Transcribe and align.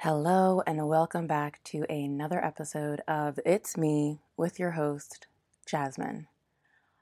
Hello, 0.00 0.62
and 0.66 0.86
welcome 0.88 1.26
back 1.26 1.58
to 1.64 1.84
another 1.90 2.44
episode 2.44 3.00
of 3.08 3.40
It's 3.46 3.78
Me 3.78 4.20
with 4.36 4.58
your 4.58 4.72
host, 4.72 5.26
Jasmine. 5.66 6.28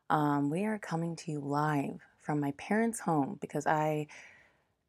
Um, 0.09 0.49
we 0.49 0.65
are 0.65 0.79
coming 0.79 1.17
to 1.17 1.33
you 1.33 1.41
live 1.41 2.03
from 2.19 2.39
my 2.39 2.53
parents' 2.53 3.01
home 3.01 3.37
because 3.41 3.67
I 3.67 4.07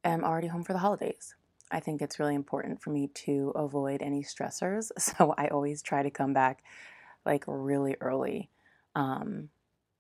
am 0.04 0.24
already 0.24 0.48
home 0.48 0.64
for 0.64 0.74
the 0.74 0.80
holidays. 0.80 1.36
I 1.72 1.80
think 1.80 2.02
it's 2.02 2.20
really 2.20 2.36
important 2.36 2.80
for 2.82 2.92
me 2.92 3.08
to 3.26 3.52
avoid 3.56 4.04
any 4.04 4.24
stressors, 4.24 4.92
so 5.00 5.34
I 5.38 5.48
always 5.48 5.82
try 5.82 6.04
to 6.04 6.12
come 6.12 6.32
back 6.32 6.64
like 7.26 7.44
really 7.48 7.96
early. 8.02 8.50
Um, 8.94 9.50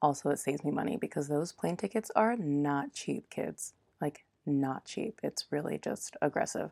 also, 0.01 0.29
it 0.29 0.39
saves 0.39 0.63
me 0.63 0.71
money 0.71 0.95
because 0.95 1.27
those 1.27 1.51
plane 1.51 1.75
tickets 1.75 2.11
are 2.15 2.35
not 2.37 2.93
cheap, 2.93 3.31
kids. 3.31 3.73
Like, 3.99 4.25
not 4.45 4.85
cheap. 4.85 5.19
It's 5.23 5.47
really 5.49 5.79
just 5.79 6.15
aggressive. 6.21 6.71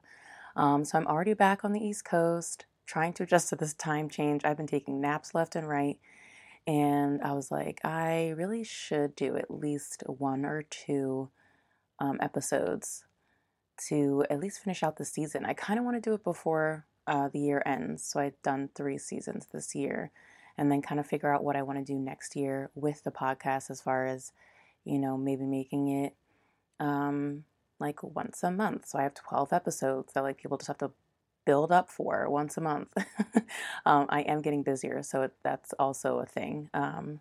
Um, 0.55 0.83
so 0.85 0.97
I'm 0.97 1.07
already 1.07 1.33
back 1.33 1.63
on 1.63 1.73
the 1.73 1.83
East 1.83 2.05
Coast, 2.05 2.65
trying 2.85 3.13
to 3.13 3.23
adjust 3.23 3.49
to 3.49 3.55
this 3.55 3.73
time 3.73 4.09
change. 4.09 4.45
I've 4.45 4.57
been 4.57 4.67
taking 4.67 5.01
naps 5.01 5.33
left 5.33 5.55
and 5.55 5.67
right. 5.67 5.97
And 6.65 7.21
I 7.21 7.33
was 7.33 7.51
like, 7.51 7.81
I 7.83 8.33
really 8.37 8.63
should 8.63 9.15
do 9.15 9.35
at 9.35 9.51
least 9.51 10.03
one 10.07 10.45
or 10.45 10.63
two 10.63 11.29
um, 11.99 12.19
episodes 12.21 13.05
to 13.89 14.25
at 14.29 14.39
least 14.39 14.63
finish 14.63 14.83
out 14.83 14.97
the 14.97 15.05
season. 15.05 15.45
I 15.45 15.53
kind 15.53 15.79
of 15.79 15.85
want 15.85 15.97
to 15.97 16.09
do 16.09 16.13
it 16.13 16.23
before 16.23 16.85
uh, 17.07 17.29
the 17.29 17.39
year 17.39 17.61
ends. 17.65 18.05
So 18.05 18.19
I've 18.19 18.41
done 18.43 18.69
three 18.75 18.97
seasons 18.97 19.47
this 19.51 19.75
year 19.75 20.11
and 20.57 20.71
then 20.71 20.81
kind 20.81 20.99
of 20.99 21.07
figure 21.07 21.33
out 21.33 21.43
what 21.43 21.55
I 21.55 21.63
want 21.63 21.79
to 21.79 21.93
do 21.93 21.99
next 21.99 22.35
year 22.35 22.69
with 22.75 23.03
the 23.03 23.11
podcast 23.11 23.69
as 23.69 23.81
far 23.81 24.05
as, 24.05 24.31
you 24.85 24.99
know, 24.99 25.17
maybe 25.17 25.45
making 25.45 25.87
it 25.89 26.15
um, 26.79 27.43
like 27.83 28.01
once 28.01 28.41
a 28.43 28.49
month. 28.49 28.87
So 28.87 28.97
I 28.97 29.03
have 29.03 29.13
12 29.13 29.53
episodes 29.53 30.13
that 30.13 30.23
like 30.23 30.37
people 30.37 30.57
just 30.57 30.69
have 30.69 30.77
to 30.79 30.91
build 31.45 31.71
up 31.71 31.89
for 31.89 32.29
once 32.29 32.57
a 32.57 32.61
month. 32.61 32.87
um, 33.85 34.05
I 34.09 34.21
am 34.21 34.41
getting 34.41 34.63
busier, 34.63 35.03
so 35.03 35.23
it, 35.23 35.33
that's 35.43 35.73
also 35.73 36.19
a 36.19 36.25
thing. 36.25 36.69
Um, 36.73 37.19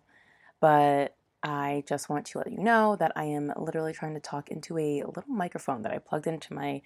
but 0.61 1.15
I 1.43 1.83
just 1.87 2.09
want 2.09 2.25
to 2.27 2.37
let 2.37 2.51
you 2.51 2.59
know 2.59 2.95
that 2.95 3.11
I 3.17 3.25
am 3.25 3.51
literally 3.57 3.91
trying 3.91 4.13
to 4.13 4.21
talk 4.21 4.49
into 4.49 4.77
a 4.77 5.03
little 5.03 5.25
microphone 5.27 5.81
that 5.83 5.91
I 5.91 5.97
plugged 5.97 6.27
into 6.27 6.53
my 6.53 6.81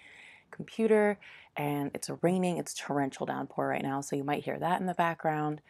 computer, 0.49 1.19
and 1.55 1.91
it's 1.93 2.09
raining. 2.23 2.57
It's 2.57 2.73
torrential 2.73 3.27
downpour 3.27 3.67
right 3.67 3.83
now, 3.83 4.01
so 4.01 4.15
you 4.15 4.23
might 4.23 4.43
hear 4.43 4.57
that 4.57 4.81
in 4.81 4.87
the 4.87 4.95
background. 4.95 5.61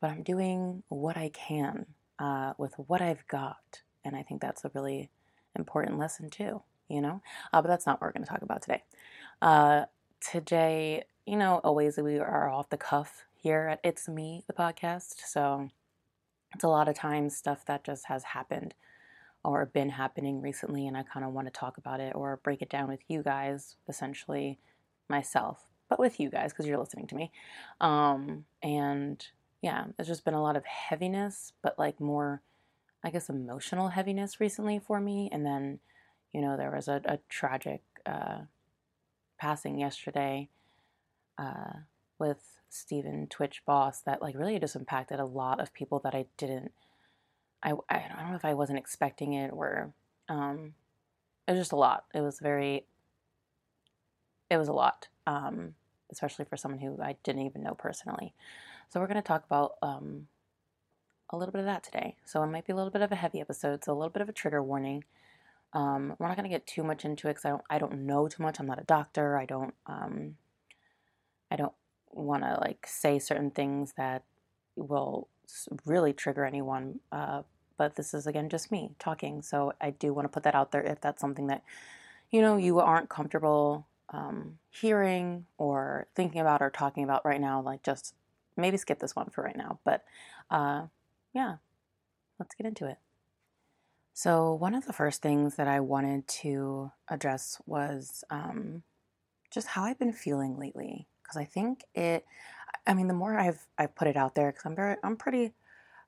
But 0.00 0.10
I'm 0.10 0.22
doing 0.22 0.84
what 0.88 1.16
I 1.16 1.30
can 1.30 1.86
uh, 2.20 2.54
with 2.56 2.74
what 2.76 3.02
I've 3.02 3.26
got, 3.26 3.82
and 4.04 4.14
I 4.14 4.22
think 4.22 4.40
that's 4.40 4.64
a 4.64 4.70
really 4.72 5.10
important 5.56 5.98
lesson 5.98 6.30
too 6.30 6.62
you 6.90 7.00
know? 7.00 7.22
Uh, 7.52 7.62
but 7.62 7.68
that's 7.68 7.86
not 7.86 8.00
what 8.00 8.08
we're 8.08 8.12
going 8.12 8.24
to 8.24 8.30
talk 8.30 8.42
about 8.42 8.62
today. 8.62 8.82
Uh, 9.40 9.84
today, 10.20 11.04
you 11.26 11.36
know, 11.36 11.60
always 11.64 11.96
we 11.96 12.18
are 12.18 12.48
off 12.48 12.68
the 12.70 12.76
cuff 12.76 13.24
here 13.36 13.68
at 13.70 13.80
It's 13.82 14.08
Me, 14.08 14.44
the 14.46 14.52
podcast. 14.52 15.14
So 15.26 15.70
it's 16.54 16.64
a 16.64 16.68
lot 16.68 16.88
of 16.88 16.94
times 16.94 17.36
stuff 17.36 17.64
that 17.66 17.84
just 17.84 18.06
has 18.06 18.24
happened 18.24 18.74
or 19.42 19.64
been 19.66 19.90
happening 19.90 20.42
recently, 20.42 20.86
and 20.86 20.96
I 20.96 21.02
kind 21.02 21.24
of 21.24 21.32
want 21.32 21.46
to 21.46 21.52
talk 21.52 21.78
about 21.78 22.00
it 22.00 22.14
or 22.14 22.40
break 22.42 22.60
it 22.60 22.68
down 22.68 22.88
with 22.88 23.00
you 23.08 23.22
guys, 23.22 23.76
essentially 23.88 24.58
myself, 25.08 25.64
but 25.88 25.98
with 25.98 26.20
you 26.20 26.28
guys 26.28 26.52
because 26.52 26.66
you're 26.66 26.78
listening 26.78 27.06
to 27.06 27.14
me. 27.14 27.32
Um, 27.80 28.44
and 28.62 29.24
yeah, 29.62 29.86
it's 29.98 30.08
just 30.08 30.24
been 30.24 30.34
a 30.34 30.42
lot 30.42 30.56
of 30.56 30.64
heaviness, 30.66 31.52
but 31.62 31.78
like 31.78 32.00
more, 32.00 32.42
I 33.02 33.10
guess, 33.10 33.28
emotional 33.28 33.88
heaviness 33.88 34.40
recently 34.40 34.78
for 34.78 35.00
me. 35.00 35.30
And 35.32 35.44
then 35.46 35.80
you 36.32 36.40
know, 36.40 36.56
there 36.56 36.70
was 36.70 36.88
a, 36.88 37.00
a 37.04 37.18
tragic 37.28 37.82
uh, 38.06 38.40
passing 39.38 39.78
yesterday 39.78 40.48
uh, 41.38 41.72
with 42.18 42.58
Stephen 42.68 43.26
Twitch 43.28 43.62
Boss 43.66 44.00
that 44.02 44.22
like 44.22 44.36
really 44.36 44.58
just 44.58 44.76
impacted 44.76 45.18
a 45.18 45.24
lot 45.24 45.60
of 45.60 45.72
people 45.74 45.98
that 46.00 46.14
I 46.14 46.26
didn't. 46.36 46.72
I 47.62 47.72
I 47.88 48.04
don't 48.16 48.30
know 48.30 48.36
if 48.36 48.44
I 48.44 48.54
wasn't 48.54 48.78
expecting 48.78 49.32
it 49.34 49.50
or 49.52 49.92
um, 50.28 50.74
it 51.46 51.52
was 51.52 51.60
just 51.60 51.72
a 51.72 51.76
lot. 51.76 52.04
It 52.14 52.20
was 52.20 52.38
very. 52.38 52.86
It 54.48 54.56
was 54.56 54.68
a 54.68 54.72
lot, 54.72 55.08
um, 55.26 55.74
especially 56.10 56.44
for 56.44 56.56
someone 56.56 56.80
who 56.80 57.00
I 57.02 57.16
didn't 57.22 57.42
even 57.42 57.62
know 57.62 57.74
personally. 57.74 58.34
So 58.88 58.98
we're 58.98 59.06
going 59.06 59.16
to 59.16 59.22
talk 59.22 59.44
about 59.44 59.74
um, 59.82 60.26
a 61.30 61.36
little 61.36 61.52
bit 61.52 61.60
of 61.60 61.66
that 61.66 61.84
today. 61.84 62.16
So 62.24 62.42
it 62.42 62.48
might 62.48 62.66
be 62.66 62.72
a 62.72 62.76
little 62.76 62.90
bit 62.90 63.02
of 63.02 63.12
a 63.12 63.16
heavy 63.16 63.40
episode, 63.40 63.84
so 63.84 63.92
a 63.92 63.94
little 63.94 64.10
bit 64.10 64.22
of 64.22 64.28
a 64.28 64.32
trigger 64.32 64.62
warning. 64.62 65.04
Um, 65.72 66.16
we're 66.18 66.26
not 66.26 66.36
going 66.36 66.48
to 66.48 66.54
get 66.54 66.66
too 66.66 66.82
much 66.82 67.04
into 67.04 67.28
it 67.28 67.32
because 67.32 67.44
I 67.44 67.50
don't, 67.50 67.62
I 67.70 67.78
don't 67.78 68.06
know 68.06 68.28
too 68.28 68.42
much. 68.42 68.58
I'm 68.58 68.66
not 68.66 68.80
a 68.80 68.84
doctor. 68.84 69.38
I 69.38 69.44
don't, 69.44 69.74
um, 69.86 70.36
I 71.50 71.56
don't 71.56 71.74
want 72.10 72.42
to 72.42 72.58
like 72.60 72.86
say 72.86 73.18
certain 73.18 73.50
things 73.50 73.94
that 73.96 74.24
will 74.76 75.28
really 75.84 76.12
trigger 76.12 76.44
anyone. 76.44 77.00
Uh, 77.12 77.42
but 77.76 77.96
this 77.96 78.12
is 78.12 78.26
again 78.26 78.48
just 78.48 78.70
me 78.70 78.90
talking. 78.98 79.42
So 79.42 79.72
I 79.80 79.90
do 79.90 80.12
want 80.12 80.26
to 80.26 80.28
put 80.28 80.42
that 80.42 80.54
out 80.54 80.72
there 80.72 80.82
if 80.82 81.00
that's 81.00 81.20
something 81.20 81.46
that, 81.46 81.62
you 82.30 82.42
know, 82.42 82.56
you 82.56 82.78
aren't 82.80 83.08
comfortable 83.08 83.86
um, 84.10 84.58
hearing 84.70 85.46
or 85.56 86.06
thinking 86.14 86.40
about 86.40 86.62
or 86.62 86.70
talking 86.70 87.04
about 87.04 87.24
right 87.24 87.40
now. 87.40 87.62
Like 87.62 87.82
just 87.82 88.14
maybe 88.56 88.76
skip 88.76 88.98
this 88.98 89.16
one 89.16 89.30
for 89.30 89.42
right 89.42 89.56
now. 89.56 89.78
But 89.84 90.04
uh, 90.50 90.86
yeah, 91.32 91.56
let's 92.38 92.54
get 92.54 92.66
into 92.66 92.86
it. 92.86 92.98
So, 94.12 94.52
one 94.54 94.74
of 94.74 94.86
the 94.86 94.92
first 94.92 95.22
things 95.22 95.56
that 95.56 95.68
I 95.68 95.80
wanted 95.80 96.26
to 96.42 96.92
address 97.08 97.60
was 97.66 98.24
um, 98.30 98.82
just 99.50 99.68
how 99.68 99.84
I've 99.84 99.98
been 99.98 100.12
feeling 100.12 100.58
lately. 100.58 101.06
Because 101.22 101.36
I 101.36 101.44
think 101.44 101.84
it, 101.94 102.24
I 102.86 102.94
mean, 102.94 103.08
the 103.08 103.14
more 103.14 103.38
I've 103.38 103.66
I've 103.78 103.94
put 103.94 104.08
it 104.08 104.16
out 104.16 104.34
there, 104.34 104.50
because 104.50 104.66
I'm 104.66 104.76
very, 104.76 104.96
I'm 105.04 105.16
pretty, 105.16 105.52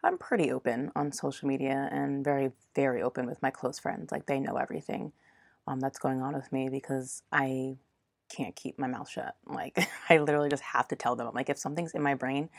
I'm 0.05 0.19
pretty 0.19 0.51
open 0.53 0.91
on 0.97 1.13
social 1.13 1.49
media 1.49 1.89
and 1.93 2.25
very, 2.25 2.53
very 2.75 3.03
open 3.03 3.27
with 3.27 3.43
my 3.43 3.51
close 3.51 3.79
friends. 3.79 4.13
Like 4.13 4.27
they 4.27 4.41
know 4.41 4.57
everything 4.57 5.13
um, 5.67 5.81
that's 5.81 5.99
going 5.99 6.23
on 6.23 6.35
with 6.35 6.53
me 6.53 6.69
because 6.69 7.23
I 7.33 7.77
can't 8.29 8.57
keep 8.57 8.79
my 8.79 8.87
mouth 8.89 9.09
shut. 9.09 9.37
Like 9.47 9.79
I 10.11 10.19
literally 10.19 10.49
just 10.51 10.63
have 10.65 10.89
to 10.89 10.97
tell 10.97 11.17
them. 11.17 11.31
Like 11.35 11.51
if 11.51 11.59
something's 11.59 11.95
in 11.95 12.03
my 12.03 12.15
brain, 12.15 12.51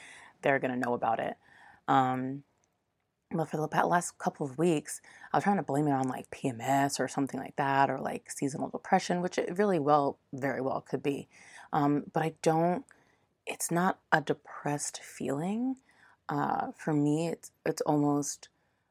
they're 0.42 0.59
gonna 0.59 0.78
know 0.78 0.94
about 0.94 1.20
it. 1.20 1.36
Um, 1.88 2.44
but 3.34 3.50
for 3.50 3.58
the 3.58 3.86
last 3.86 4.18
couple 4.18 4.46
of 4.46 4.58
weeks, 4.58 5.02
I 5.32 5.38
was 5.38 5.44
trying 5.44 5.58
to 5.58 5.64
blame 5.64 5.88
it 5.88 5.92
on 5.92 6.08
like 6.08 6.30
PMS 6.30 7.00
or 7.00 7.08
something 7.08 7.40
like 7.40 7.56
that, 7.56 7.90
or 7.90 8.00
like 8.00 8.32
seasonal 8.32 8.70
depression, 8.70 9.22
which 9.22 9.38
it 9.38 9.58
really 9.58 9.80
well, 9.80 10.18
very 10.32 10.62
well 10.62 10.82
could 10.82 11.04
be. 11.04 11.28
Um, 11.72 12.06
but 12.14 12.24
I 12.24 12.34
don't. 12.42 12.86
It's 13.46 13.72
not 13.72 14.00
a 14.12 14.22
depressed 14.22 15.02
feeling. 15.02 15.76
Uh, 16.30 16.72
for 16.78 16.94
me, 16.94 17.28
it's 17.28 17.52
it's 17.66 17.82
almost 17.82 18.50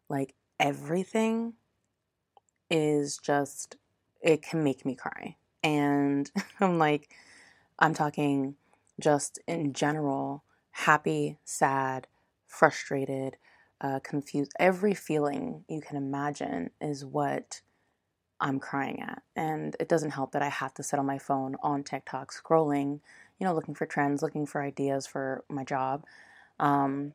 like 0.08 0.34
everything 0.60 1.54
is 2.70 3.18
just 3.18 3.76
it 4.20 4.42
can 4.42 4.64
make 4.64 4.84
me 4.84 4.94
cry, 4.94 5.36
and 5.62 6.30
I'm 6.60 6.78
like, 6.78 7.10
I'm 7.78 7.94
talking 7.94 8.56
just 9.00 9.38
in 9.46 9.72
general, 9.72 10.44
happy, 10.72 11.38
sad, 11.44 12.06
frustrated 12.46 13.36
uh, 13.82 13.98
confused. 14.00 14.52
Every 14.58 14.94
feeling 14.94 15.64
you 15.68 15.80
can 15.80 15.96
imagine 15.96 16.70
is 16.80 17.04
what 17.04 17.60
I'm 18.40 18.60
crying 18.60 19.00
at. 19.02 19.22
And 19.36 19.76
it 19.80 19.88
doesn't 19.88 20.10
help 20.10 20.32
that 20.32 20.42
I 20.42 20.48
have 20.48 20.72
to 20.74 20.82
sit 20.82 20.98
on 20.98 21.06
my 21.06 21.18
phone 21.18 21.56
on 21.62 21.82
TikTok 21.82 22.32
scrolling, 22.32 23.00
you 23.38 23.46
know, 23.46 23.54
looking 23.54 23.74
for 23.74 23.86
trends, 23.86 24.22
looking 24.22 24.46
for 24.46 24.62
ideas 24.62 25.06
for 25.06 25.44
my 25.48 25.64
job. 25.64 26.04
Um, 26.60 27.14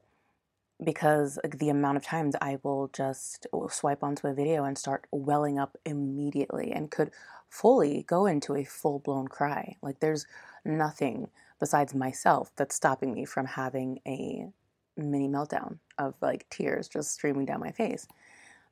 because 0.84 1.40
the 1.44 1.70
amount 1.70 1.98
of 1.98 2.04
times 2.04 2.36
I 2.40 2.60
will 2.62 2.90
just 2.94 3.48
swipe 3.70 4.04
onto 4.04 4.28
a 4.28 4.34
video 4.34 4.64
and 4.64 4.78
start 4.78 5.08
welling 5.12 5.58
up 5.58 5.76
immediately 5.86 6.72
and 6.72 6.92
could 6.92 7.12
fully 7.50 8.04
go 8.04 8.28
into 8.28 8.56
a 8.56 8.64
full 8.64 9.00
blown 9.00 9.28
cry. 9.28 9.78
Like 9.82 10.00
there's 10.02 10.28
nothing 10.64 11.30
besides 11.60 11.96
myself 11.96 12.52
that's 12.56 12.76
stopping 12.76 13.14
me 13.14 13.26
from 13.26 13.48
having 13.48 14.00
a 14.06 14.50
mini 14.96 15.28
meltdown 15.28 15.80
of 15.98 16.16
like 16.22 16.50
tears 16.50 16.88
just 16.88 17.14
streaming 17.14 17.46
down 17.46 17.60
my 17.60 17.72
face. 17.72 18.08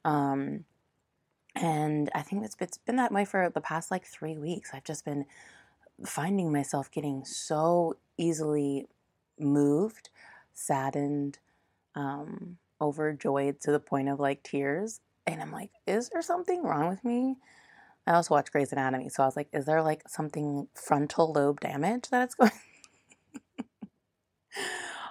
Um, 0.03 0.65
and 1.55 2.09
I 2.13 2.21
think 2.21 2.43
it's, 2.43 2.55
it's 2.59 2.77
been 2.77 2.97
that 2.97 3.11
way 3.11 3.25
for 3.25 3.49
the 3.49 3.61
past 3.61 3.91
like 3.91 4.05
three 4.05 4.37
weeks. 4.37 4.71
I've 4.73 4.83
just 4.83 5.05
been 5.05 5.25
finding 6.05 6.51
myself 6.51 6.91
getting 6.91 7.23
so 7.23 7.95
easily 8.17 8.87
moved, 9.39 10.09
saddened, 10.53 11.39
um, 11.95 12.57
overjoyed 12.81 13.61
to 13.61 13.71
the 13.71 13.79
point 13.79 14.09
of 14.09 14.19
like 14.19 14.43
tears. 14.43 14.99
And 15.25 15.41
I'm 15.41 15.51
like, 15.51 15.71
is 15.87 16.09
there 16.09 16.21
something 16.21 16.61
wrong 16.63 16.89
with 16.89 17.03
me? 17.03 17.37
I 18.05 18.13
also 18.13 18.35
watch 18.35 18.51
Grey's 18.51 18.71
Anatomy, 18.71 19.09
so 19.09 19.23
I 19.23 19.25
was 19.25 19.35
like, 19.35 19.47
is 19.51 19.65
there 19.65 19.81
like 19.81 20.07
something 20.07 20.67
frontal 20.75 21.31
lobe 21.33 21.59
damage 21.59 22.09
that's 22.11 22.35
going? 22.35 22.51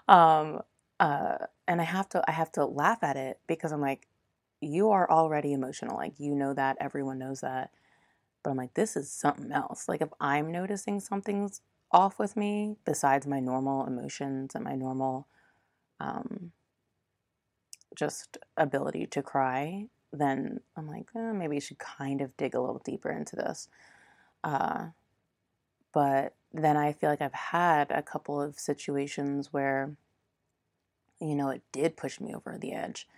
um, 0.08 0.60
uh, 1.00 1.38
and 1.66 1.80
I 1.80 1.84
have 1.84 2.08
to 2.10 2.22
I 2.28 2.32
have 2.32 2.52
to 2.52 2.64
laugh 2.64 3.02
at 3.02 3.16
it 3.16 3.40
because 3.46 3.72
I'm 3.72 3.80
like, 3.80 4.06
you 4.60 4.90
are 4.90 5.10
already 5.10 5.52
emotional. 5.52 5.96
Like 5.96 6.14
you 6.18 6.34
know 6.34 6.54
that, 6.54 6.76
everyone 6.80 7.18
knows 7.18 7.40
that. 7.40 7.70
But 8.42 8.50
I'm 8.50 8.56
like, 8.56 8.74
this 8.74 8.96
is 8.96 9.10
something 9.10 9.52
else. 9.52 9.88
Like 9.88 10.02
if 10.02 10.10
I'm 10.20 10.52
noticing 10.52 11.00
something's 11.00 11.60
off 11.90 12.18
with 12.18 12.36
me 12.36 12.76
besides 12.84 13.26
my 13.26 13.40
normal 13.40 13.86
emotions 13.86 14.54
and 14.54 14.64
my 14.64 14.74
normal 14.74 15.28
um, 16.00 16.52
just 17.94 18.36
ability 18.56 19.06
to 19.06 19.22
cry, 19.22 19.86
then 20.12 20.60
I'm 20.76 20.88
like, 20.88 21.08
eh, 21.16 21.32
maybe 21.32 21.56
you 21.56 21.60
should 21.60 21.78
kind 21.78 22.20
of 22.20 22.36
dig 22.36 22.54
a 22.54 22.60
little 22.60 22.82
deeper 22.84 23.10
into 23.10 23.36
this. 23.36 23.68
Uh, 24.42 24.88
but 25.92 26.34
then 26.52 26.76
I 26.76 26.92
feel 26.92 27.10
like 27.10 27.22
I've 27.22 27.32
had 27.32 27.90
a 27.90 28.02
couple 28.02 28.40
of 28.40 28.58
situations 28.58 29.52
where, 29.52 29.96
you 31.20 31.34
know, 31.34 31.50
it 31.50 31.62
did 31.72 31.96
push 31.96 32.20
me 32.20 32.34
over 32.34 32.58
the 32.58 32.72
edge. 32.72 33.08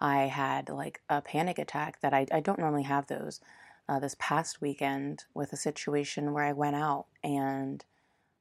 I 0.00 0.22
had 0.22 0.68
like 0.68 1.00
a 1.08 1.20
panic 1.20 1.58
attack 1.58 2.00
that 2.00 2.14
I, 2.14 2.26
I 2.30 2.40
don't 2.40 2.58
normally 2.58 2.84
have 2.84 3.06
those. 3.06 3.40
Uh, 3.88 3.98
this 3.98 4.16
past 4.18 4.60
weekend 4.60 5.24
with 5.32 5.50
a 5.54 5.56
situation 5.56 6.34
where 6.34 6.44
I 6.44 6.52
went 6.52 6.76
out 6.76 7.06
and 7.24 7.82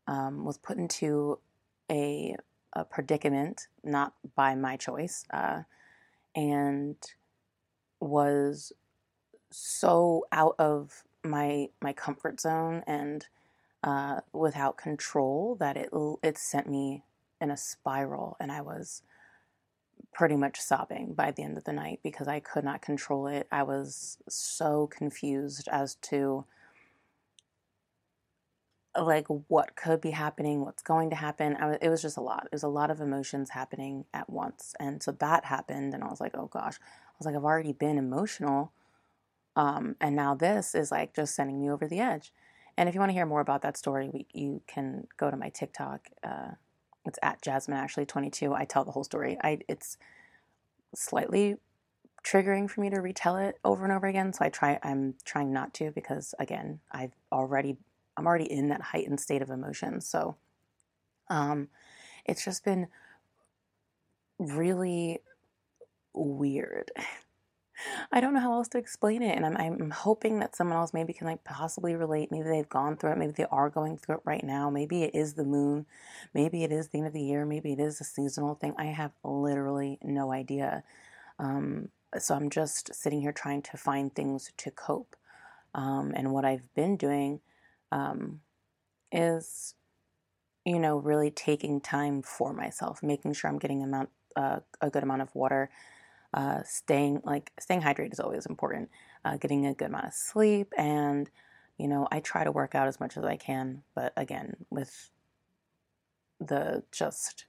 um, 0.06 0.44
was 0.44 0.58
put 0.58 0.78
into 0.78 1.40
a, 1.90 2.36
a, 2.74 2.84
predicament, 2.84 3.68
not 3.82 4.14
by 4.36 4.56
my 4.56 4.76
choice, 4.76 5.24
uh, 5.32 5.62
and 6.36 6.98
was 8.02 8.74
so 9.52 10.26
out 10.34 10.56
of 10.60 11.04
my 11.24 11.70
my 11.82 11.94
comfort 11.94 12.40
zone 12.40 12.84
and 12.86 13.26
uh, 13.84 14.20
without 14.34 14.78
control 14.78 15.56
that 15.60 15.78
it 15.78 15.90
it 16.24 16.38
sent 16.38 16.70
me 16.70 17.04
in 17.40 17.52
a 17.52 17.58
spiral, 17.58 18.38
and 18.40 18.52
I 18.52 18.62
was 18.62 19.04
pretty 20.14 20.36
much 20.36 20.60
sobbing 20.60 21.14
by 21.14 21.32
the 21.32 21.44
end 21.44 21.58
of 21.58 21.64
the 21.64 21.74
night 21.74 22.00
because 22.04 22.28
I 22.28 22.40
could 22.40 22.64
not 22.64 22.82
control 22.82 23.28
it. 23.28 23.48
I 23.52 23.64
was 23.64 24.18
so 24.28 24.88
confused 24.88 25.68
as 25.72 25.96
to 25.96 26.46
like 29.00 29.28
what 29.48 29.76
could 29.76 30.02
be 30.02 30.12
happening, 30.12 30.66
what's 30.66 30.82
going 30.82 31.12
to 31.12 31.16
happen. 31.16 31.56
Was, 31.60 31.78
it 31.82 31.90
was 31.90 32.02
just 32.02 32.18
a 32.18 32.22
lot. 32.22 32.46
It 32.46 32.52
was 32.52 32.64
a 32.64 32.68
lot 32.68 32.90
of 32.90 33.00
emotions 33.00 33.52
happening 33.52 34.06
at 34.14 34.30
once. 34.30 34.74
And 34.80 35.04
so 35.04 35.12
that 35.14 35.46
happened 35.46 35.94
and 35.94 36.04
I 36.04 36.08
was 36.08 36.20
like, 36.20 36.36
"Oh 36.36 36.48
gosh." 36.48 36.78
I 36.82 37.16
was 37.20 37.26
like, 37.26 37.36
"I've 37.36 37.46
already 37.46 37.74
been 37.74 37.98
emotional." 37.98 38.72
Um, 39.56 39.96
and 40.02 40.16
now 40.16 40.36
this 40.36 40.76
is 40.76 40.92
like 40.92 41.16
just 41.16 41.36
sending 41.36 41.60
me 41.60 41.70
over 41.70 41.88
the 41.88 42.00
edge. 42.00 42.32
And 42.78 42.88
if 42.88 42.94
you 42.96 43.00
want 43.00 43.10
to 43.10 43.16
hear 43.16 43.26
more 43.26 43.42
about 43.42 43.64
that 43.64 43.76
story, 43.76 44.10
we, 44.14 44.28
you 44.32 44.62
can 44.68 45.08
go 45.18 45.32
to 45.32 45.38
my 45.38 45.50
TikTok. 45.50 46.10
Uh, 46.24 46.52
it's 47.08 47.20
at 47.22 47.42
Jasmine 47.42 47.78
Ashley 47.78 48.06
22. 48.06 48.54
I 48.54 48.66
tell 48.66 48.84
the 48.84 48.92
whole 48.92 49.04
story. 49.04 49.38
I 49.42 49.60
it's 49.68 49.98
slightly 50.96 51.58
triggering 52.24 52.70
for 52.70 52.82
me 52.82 52.90
to 52.90 53.00
retell 53.00 53.38
it 53.38 53.58
over 53.64 53.84
and 53.84 53.94
over 53.94 54.08
again. 54.08 54.34
So 54.34 54.46
I 54.46 54.50
try. 54.50 54.80
I'm 54.84 55.16
trying 55.24 55.54
not 55.54 55.74
to 55.76 55.92
because 55.92 56.36
again, 56.40 56.80
I've 56.92 57.14
already 57.32 57.78
I'm 58.18 58.28
already 58.28 58.52
in 58.52 58.70
that 58.70 58.82
heightened 58.82 59.20
state 59.20 59.42
of 59.42 59.50
emotion. 59.50 60.02
So 60.02 60.36
um, 61.30 61.70
it's 62.26 62.44
just 62.44 62.66
been 62.66 62.88
really 64.40 65.20
weird. 66.14 66.92
I 68.12 68.22
don't 68.22 68.34
know 68.34 68.40
how 68.40 68.54
else 68.54 68.68
to 68.70 68.78
explain 68.78 69.22
it, 69.22 69.36
and 69.36 69.46
I'm 69.46 69.58
I'm 69.58 69.90
hoping 69.92 70.40
that 70.40 70.56
someone 70.56 70.78
else 70.78 70.94
maybe 70.94 71.14
can 71.14 71.28
like 71.28 71.44
possibly 71.44 71.96
relate. 71.96 72.32
Maybe 72.32 72.50
they've 72.50 72.70
gone 72.70 72.98
through 72.98 73.12
it. 73.12 73.18
Maybe 73.18 73.34
they 73.34 73.46
are 73.52 73.70
going 73.70 73.98
through 73.98 74.16
it 74.16 74.22
right 74.26 74.44
now. 74.44 74.70
Maybe 74.70 75.04
it 75.04 75.16
is 75.16 75.34
the 75.34 75.44
moon. 75.44 75.86
Maybe 76.34 76.64
it 76.64 76.72
is 76.72 76.90
the 76.90 77.00
end 77.00 77.08
of 77.08 77.14
the 77.14 77.22
year. 77.22 77.46
Maybe 77.46 77.74
it 77.74 77.80
is 77.80 78.02
a 78.02 78.04
seasonal 78.04 78.56
thing. 78.56 78.74
I 78.78 78.86
have 78.86 79.12
literally 79.24 80.00
no 80.04 80.32
idea. 80.32 80.84
Um, 81.40 81.90
so 82.18 82.36
I'm 82.36 82.50
just 82.50 82.94
sitting 82.96 83.22
here 83.22 83.32
trying 83.32 83.62
to 83.64 83.78
find 83.78 84.14
things 84.14 84.52
to 84.58 84.72
cope. 84.72 85.16
Um, 85.76 86.14
and 86.16 86.32
what 86.32 86.46
I've 86.46 86.74
been 86.74 86.98
doing 86.98 87.42
um, 87.92 88.42
is, 89.12 89.76
you 90.66 90.80
know, 90.80 90.98
really 90.98 91.30
taking 91.30 91.80
time 91.82 92.22
for 92.24 92.54
myself, 92.54 93.04
making 93.04 93.34
sure 93.34 93.50
I'm 93.50 93.60
getting 93.60 93.84
amount 93.84 94.10
uh, 94.36 94.60
a 94.82 94.90
good 94.90 95.04
amount 95.04 95.22
of 95.22 95.34
water 95.36 95.70
uh, 96.34 96.62
staying 96.64 97.22
like 97.24 97.52
staying 97.60 97.82
hydrated 97.82 98.14
is 98.14 98.20
always 98.20 98.46
important. 98.46 98.90
Uh, 99.26 99.38
getting 99.38 99.66
a 99.66 99.74
good 99.74 99.88
amount 99.88 100.06
of 100.06 100.14
sleep, 100.14 100.74
and 100.78 101.30
you 101.78 101.88
know, 101.88 102.08
I 102.12 102.20
try 102.20 102.44
to 102.44 102.52
work 102.52 102.76
out 102.76 102.88
as 102.88 103.00
much 103.00 103.18
as 103.18 103.24
I 103.24 103.38
can. 103.38 103.84
But 103.96 104.14
again, 104.18 104.56
with 104.70 105.12
the 106.40 106.84
just 106.92 107.46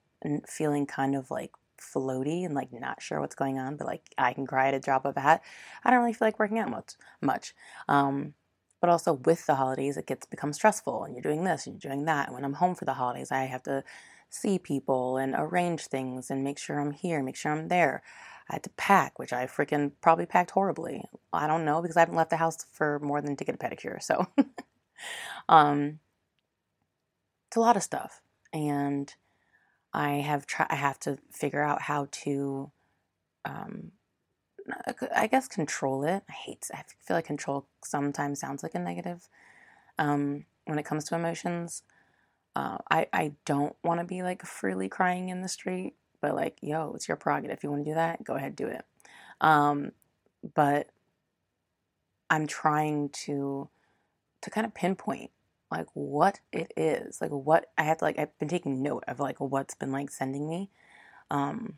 feeling 0.49 0.87
kind 0.87 1.15
of 1.15 1.31
like 1.31 1.53
floaty 1.81 2.45
and 2.45 2.55
like 2.55 2.73
not 2.73 3.01
sure 3.03 3.21
what's 3.21 3.35
going 3.35 3.59
on, 3.59 3.77
but 3.77 3.87
like 3.87 4.03
I 4.19 4.33
can 4.33 4.47
cry 4.47 4.69
at 4.69 4.75
a 4.75 4.81
drop 4.81 5.05
of 5.05 5.17
a 5.17 5.21
hat. 5.21 5.43
I 5.85 5.91
don't 5.91 6.01
really 6.01 6.13
feel 6.13 6.29
like 6.29 6.39
working 6.39 6.59
out 6.59 6.71
much. 6.71 6.95
Much. 7.21 7.55
Um, 7.89 8.35
but 8.81 8.91
also 8.91 9.15
with 9.15 9.45
the 9.47 9.57
holidays, 9.57 9.97
it 9.97 10.07
gets 10.07 10.27
become 10.27 10.53
stressful, 10.53 11.05
and 11.05 11.15
you're 11.15 11.23
doing 11.23 11.45
this, 11.45 11.67
and 11.67 11.83
you're 11.83 11.93
doing 11.93 12.05
that. 12.05 12.29
And 12.29 12.35
when 12.35 12.45
I'm 12.45 12.55
home 12.55 12.75
for 12.75 12.85
the 12.85 12.95
holidays, 12.95 13.33
I 13.33 13.45
have 13.45 13.63
to 13.65 13.83
see 14.31 14.59
people 14.59 15.17
and 15.17 15.35
arrange 15.37 15.87
things 15.87 16.31
and 16.31 16.45
make 16.45 16.59
sure 16.59 16.79
I'm 16.79 16.93
here, 16.93 17.23
make 17.23 17.37
sure 17.37 17.53
I'm 17.53 17.69
there. 17.69 18.03
I 18.49 18.55
had 18.55 18.63
to 18.63 18.71
pack, 18.71 19.19
which 19.19 19.33
I 19.33 19.47
freaking 19.47 19.93
probably 20.01 20.27
packed 20.27 20.53
horribly. 20.53 21.05
I 21.33 21.47
don't 21.47 21.65
know 21.65 21.83
because 21.83 21.97
I 21.97 22.01
haven't 22.01 22.17
left 22.17 22.31
the 22.31 22.37
house 22.37 22.65
for 22.73 22.99
more 23.01 23.21
than 23.21 23.37
to 23.37 23.45
get 23.45 23.55
a 23.55 23.59
pedicure. 23.59 24.03
So, 24.03 24.27
um, 25.49 25.99
it's 27.49 27.57
a 27.57 27.61
lot 27.61 27.77
of 27.77 27.83
stuff, 27.83 28.23
and 28.53 29.15
I 29.93 30.15
have 30.15 30.47
try. 30.47 30.67
I 30.71 30.77
have 30.77 30.99
to 31.01 31.19
figure 31.31 31.63
out 31.63 31.83
how 31.83 32.09
to, 32.11 32.71
um, 33.45 33.93
I 35.15 35.27
guess 35.27 35.47
control 35.47 36.05
it. 36.05 36.23
I 36.29 36.33
hate. 36.33 36.67
I 36.73 36.85
feel 37.01 37.17
like 37.17 37.27
control 37.27 37.67
sometimes 37.85 38.41
sounds 38.41 38.63
like 38.63 38.75
a 38.75 38.79
negative. 38.79 39.29
Um, 39.99 40.47
when 40.65 40.79
it 40.79 40.85
comes 40.85 41.05
to 41.05 41.17
emotions, 41.17 41.83
uh, 42.57 42.79
I 42.91 43.09
I 43.13 43.33
don't 43.45 43.77
want 43.85 44.01
to 44.01 44.07
be 44.07 44.23
like 44.23 44.43
freely 44.47 44.89
crying 44.89 45.29
in 45.29 45.43
the 45.43 45.49
street 45.49 45.95
but 46.21 46.35
like, 46.35 46.59
yo, 46.61 46.93
it's 46.95 47.09
your 47.09 47.17
prerogative. 47.17 47.57
If 47.57 47.65
you 47.65 47.71
want 47.71 47.85
to 47.85 47.91
do 47.91 47.95
that, 47.95 48.25
go 48.25 48.35
ahead, 48.35 48.57
do 48.57 48.67
it. 48.67 48.85
Um, 49.41 49.93
but 50.55 50.89
I'm 52.31 52.47
trying 52.47 53.11
to 53.25 53.69
to 54.43 54.51
kind 54.51 54.67
of 54.67 54.75
pinpoint 54.75 55.31
like 55.71 55.87
what 55.95 56.41
it 56.53 56.73
is, 56.77 57.21
like 57.21 57.31
what 57.31 57.67
I 57.77 57.83
have 57.85 57.99
to 57.99 58.05
like. 58.05 58.19
I've 58.19 58.37
been 58.39 58.49
taking 58.49 58.83
note 58.83 59.05
of 59.09 59.21
like 59.21 59.41
what's 59.41 59.75
been 59.75 59.93
like 59.93 60.11
sending 60.11 60.49
me, 60.49 60.71
um, 61.31 61.75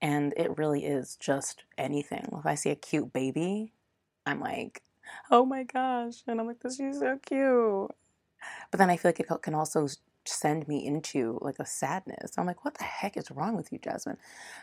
and 0.00 0.32
it 0.36 0.58
really 0.58 0.84
is 0.84 1.16
just 1.16 1.64
anything. 1.76 2.28
If 2.38 2.46
I 2.46 2.54
see 2.54 2.70
a 2.70 2.76
cute 2.76 3.12
baby, 3.12 3.72
I'm 4.26 4.40
like, 4.40 4.82
oh 5.30 5.44
my 5.44 5.64
gosh, 5.64 6.22
and 6.26 6.40
I'm 6.40 6.46
like, 6.46 6.60
this 6.60 6.80
is 6.80 7.00
so 7.00 7.18
cute. 7.24 7.90
But 8.70 8.78
then 8.78 8.90
I 8.90 8.96
feel 8.96 9.10
like 9.10 9.20
it 9.20 9.28
can 9.42 9.54
also 9.54 9.86
send 10.26 10.68
me 10.68 10.84
into 10.86 11.38
like 11.42 11.58
a 11.58 11.66
sadness. 11.66 12.32
I'm 12.38 12.46
like, 12.46 12.64
what 12.64 12.74
the 12.78 12.84
heck 12.84 13.16
is 13.16 13.30
wrong 13.30 13.56
with 13.56 13.72
you, 13.72 13.78
Jasmine? 13.78 14.18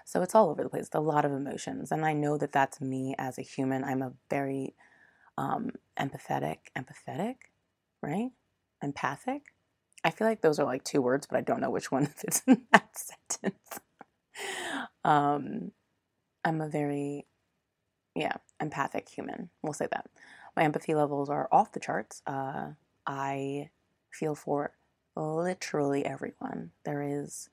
So 0.06 0.22
it's 0.22 0.36
all 0.36 0.50
over 0.50 0.64
the 0.64 0.70
place. 0.70 0.88
It's 0.88 0.96
a 0.96 1.00
lot 1.00 1.26
of 1.26 1.32
emotions. 1.32 1.92
And 1.92 2.06
I 2.06 2.14
know 2.14 2.38
that 2.38 2.52
that's 2.52 2.82
me 2.82 3.16
as 3.18 3.38
a 3.38 3.44
human. 3.44 3.84
I'm 3.84 4.02
a 4.02 4.14
very 4.30 4.76
um, 5.38 5.72
empathetic, 6.00 6.58
empathetic, 6.78 7.36
right? 8.02 8.32
Empathic. 8.84 9.44
I 10.04 10.12
feel 10.12 10.28
like 10.28 10.42
those 10.42 10.60
are 10.60 10.66
like 10.66 10.84
two 10.84 11.02
words, 11.02 11.28
but 11.28 11.38
I 11.38 11.42
don't 11.42 11.62
know 11.62 11.72
which 11.72 11.92
one 11.92 12.06
fits 12.18 12.42
in 12.48 12.64
that 12.72 12.90
sentence. 12.98 13.80
um, 15.04 15.72
I'm 16.46 16.62
a 16.62 16.70
very, 16.70 17.28
yeah, 18.16 18.36
empathic 18.62 19.10
human. 19.10 19.50
We'll 19.64 19.74
say 19.74 19.88
that. 19.92 20.08
My 20.56 20.64
empathy 20.64 20.96
levels 20.96 21.30
are 21.30 21.50
off 21.52 21.72
the 21.74 21.80
charts. 21.80 22.22
Uh, 22.28 22.72
I 23.08 23.70
feel 24.12 24.36
for 24.36 24.74
literally 25.18 26.06
everyone. 26.06 26.72
There 26.84 27.02
is 27.02 27.50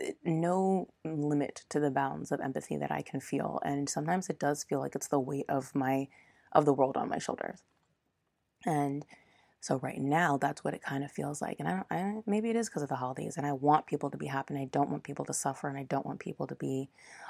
eh, 0.00 0.12
no 0.24 0.88
limit 1.04 1.64
to 1.70 1.80
the 1.80 1.90
bounds 1.90 2.32
of 2.32 2.40
empathy 2.40 2.76
that 2.76 2.92
I 2.92 3.02
can 3.02 3.20
feel, 3.20 3.60
and 3.64 3.88
sometimes 3.88 4.28
it 4.28 4.38
does 4.38 4.64
feel 4.64 4.80
like 4.80 4.94
it's 4.94 5.08
the 5.08 5.20
weight 5.20 5.46
of 5.48 5.74
my 5.74 6.08
of 6.52 6.64
the 6.64 6.74
world 6.74 6.96
on 6.96 7.08
my 7.08 7.18
shoulders. 7.18 7.62
And 8.66 9.04
so 9.60 9.78
right 9.78 10.00
now, 10.00 10.36
that's 10.38 10.64
what 10.64 10.74
it 10.74 10.82
kind 10.82 11.04
of 11.04 11.12
feels 11.12 11.42
like. 11.42 11.60
And 11.60 11.68
I, 11.68 11.82
I 11.90 12.22
maybe 12.26 12.50
it 12.50 12.56
is 12.56 12.68
because 12.68 12.82
of 12.82 12.88
the 12.88 12.96
holidays, 12.96 13.36
and 13.36 13.46
I 13.46 13.52
want 13.52 13.86
people 13.86 14.10
to 14.10 14.18
be 14.18 14.26
happy, 14.26 14.54
and 14.54 14.62
I 14.62 14.66
don't 14.66 14.90
want 14.90 15.04
people 15.04 15.24
to 15.26 15.34
suffer, 15.34 15.68
and 15.68 15.78
I 15.78 15.84
don't 15.84 16.06
want 16.06 16.20
people 16.20 16.46
to 16.46 16.54
be 16.54 16.88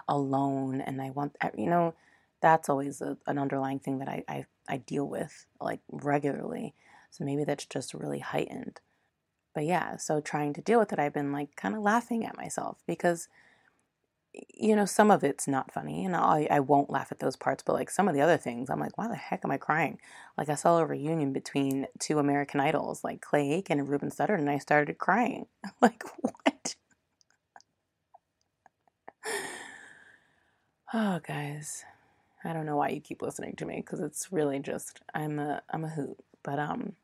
alone, 0.09 0.81
and 0.81 1.01
I 1.03 1.11
want 1.11 1.37
you 1.57 1.69
know 1.69 1.95
that's 2.41 2.69
always 2.69 3.01
a, 3.03 3.19
an 3.27 3.39
underlying 3.39 3.79
thing 3.81 3.99
that 3.99 4.09
I, 4.09 4.25
I 4.29 4.47
I 4.69 4.77
deal 4.79 5.09
with 5.09 5.47
like 5.61 5.81
regularly. 5.91 6.75
So 7.13 7.25
maybe 7.25 7.43
that's 7.43 7.67
just 7.67 7.93
really 7.93 8.21
heightened 8.21 8.81
but 9.54 9.64
yeah, 9.64 9.97
so 9.97 10.21
trying 10.21 10.52
to 10.54 10.62
deal 10.62 10.78
with 10.78 10.92
it, 10.92 10.99
I've 10.99 11.14
been 11.14 11.33
like 11.33 11.57
kind 11.57 11.75
of 11.75 11.83
laughing 11.83 12.25
at 12.25 12.37
myself 12.37 12.78
because, 12.87 13.28
you 14.54 14.76
know, 14.76 14.85
some 14.85 15.11
of 15.11 15.25
it's 15.25 15.49
not 15.49 15.73
funny 15.73 16.04
and 16.04 16.14
I, 16.14 16.47
I 16.50 16.61
won't 16.61 16.90
laugh 16.90 17.11
at 17.11 17.19
those 17.19 17.37
parts, 17.37 17.62
but 17.64 17.73
like 17.75 17.90
some 17.90 18.07
of 18.09 18.14
the 18.14 18.21
other 18.21 18.37
things, 18.37 18.71
I'm 18.71 18.78
like, 18.80 18.97
why 18.97 19.09
the 19.09 19.16
heck 19.16 19.45
am 19.45 19.50
I 19.50 19.57
crying? 19.57 19.99
Like 20.38 20.49
I 20.49 20.54
saw 20.54 20.78
a 20.78 20.87
reunion 20.87 21.33
between 21.33 21.87
two 21.99 22.19
American 22.19 22.61
Idols, 22.61 23.02
like 23.02 23.21
Clay 23.21 23.52
Aiken 23.52 23.80
and 23.80 23.88
Ruben 23.88 24.11
Studdard, 24.11 24.38
and 24.38 24.50
I 24.50 24.59
started 24.59 24.99
crying. 24.99 25.47
I'm 25.64 25.73
like, 25.83 26.02
what? 26.21 26.76
oh, 30.95 31.21
guys. 31.26 31.85
I 32.45 32.52
don't 32.52 32.66
know 32.66 32.76
why 32.76 32.88
you 32.88 33.00
keep 33.00 33.23
listening 33.23 33.54
to 33.57 33.66
me 33.66 33.76
because 33.76 34.00
it's 34.00 34.33
really 34.33 34.61
just 34.61 35.00
I'm 35.14 35.38
a 35.38 35.62
I'm 35.71 35.85
a 35.85 35.88
hoot. 35.90 36.16
But 36.42 36.59
um 36.59 36.95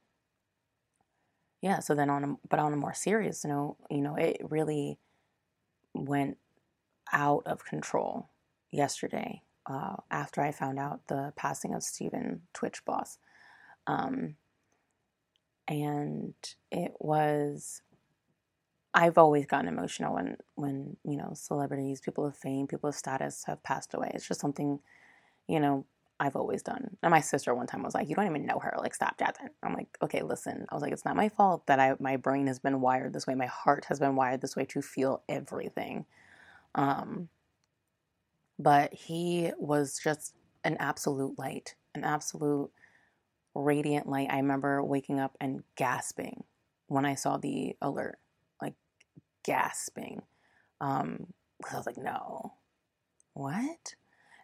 yeah, 1.61 1.81
so 1.81 1.95
then 1.95 2.11
on 2.11 2.25
a, 2.25 2.35
but 2.49 2.59
on 2.59 2.73
a 2.73 2.77
more 2.77 2.95
serious 2.95 3.45
note, 3.45 3.77
you 3.91 4.01
know, 4.01 4.15
it 4.17 4.41
really 4.49 4.99
went 5.95 6.37
out 7.13 7.43
of 7.47 7.65
control 7.65 8.29
yesterday 8.71 9.43
uh, 9.67 9.97
after 10.11 10.43
I 10.43 10.53
found 10.53 10.79
out 10.79 11.07
the 11.09 11.33
passing 11.37 11.75
of 11.75 11.83
Stephen 11.83 12.43
Twitch 12.53 12.85
Boss. 12.85 13.19
Um, 13.87 14.37
and 15.69 16.35
it 16.71 16.93
was 17.01 17.83
I've 18.95 19.19
always 19.19 19.45
gotten 19.45 19.69
emotional 19.69 20.15
when 20.15 20.39
when 20.55 20.97
you 21.05 21.17
know 21.17 21.33
celebrities, 21.35 22.01
people 22.01 22.25
of 22.25 22.37
fame, 22.37 22.67
people 22.67 22.89
of 22.89 22.95
status 22.95 23.45
have 23.47 23.63
passed 23.63 23.93
away. 23.93 24.11
It's 24.15 24.27
just 24.27 24.41
something, 24.41 24.81
you 25.47 25.61
know, 25.61 25.85
I've 26.19 26.37
always 26.37 26.63
done. 26.63 26.97
And 27.03 27.11
my 27.11 27.21
sister 27.21 27.55
one 27.55 27.67
time 27.67 27.83
was 27.83 27.95
like, 27.95 28.09
"You 28.09 28.17
don't 28.17 28.27
even 28.27 28.47
know 28.47 28.59
her. 28.59 28.75
Like, 28.79 28.95
stop, 28.95 29.19
Jasmine." 29.19 29.51
I'm 29.63 29.75
like, 29.75 29.97
"Okay, 30.03 30.23
listen." 30.23 30.67
I 30.71 30.75
was 30.75 30.83
like, 30.83 30.93
"It's 30.93 31.05
not 31.05 31.17
my 31.17 31.29
fault 31.29 31.67
that 31.67 31.79
I 31.81 31.95
my 32.01 32.17
brain 32.17 32.47
has 32.47 32.59
been 32.59 32.81
wired 32.81 33.13
this 33.13 33.27
way. 33.27 33.35
My 33.35 33.47
heart 33.47 33.87
has 33.87 34.01
been 34.01 34.17
wired 34.17 34.41
this 34.41 34.57
way 34.57 34.65
to 34.67 34.83
feel 34.83 35.23
everything." 35.29 36.07
Um, 36.75 37.29
but 38.59 38.95
he 38.95 39.53
was 39.59 39.99
just 40.03 40.35
an 40.65 40.77
absolute 40.81 41.39
light, 41.39 41.75
an 41.95 42.05
absolute 42.05 42.71
radiant 43.55 44.09
light. 44.09 44.29
I 44.31 44.37
remember 44.37 44.83
waking 44.83 45.21
up 45.21 45.37
and 45.41 45.63
gasping 45.77 46.45
when 46.89 47.05
I 47.05 47.15
saw 47.15 47.37
the 47.37 47.77
alert, 47.83 48.19
like 48.61 48.75
gasping. 49.45 50.23
Um, 50.81 51.33
because 51.59 51.75
I 51.75 51.79
was 51.79 51.87
like, 51.87 51.99
no, 51.99 52.53
what? 53.33 53.95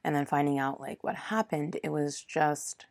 And 0.05 0.15
then 0.15 0.27
finding 0.27 0.59
out 0.59 0.81
like 0.81 1.05
what 1.05 1.17
happened, 1.17 1.79
it 1.85 1.91
was 1.91 2.23
just, 2.23 2.87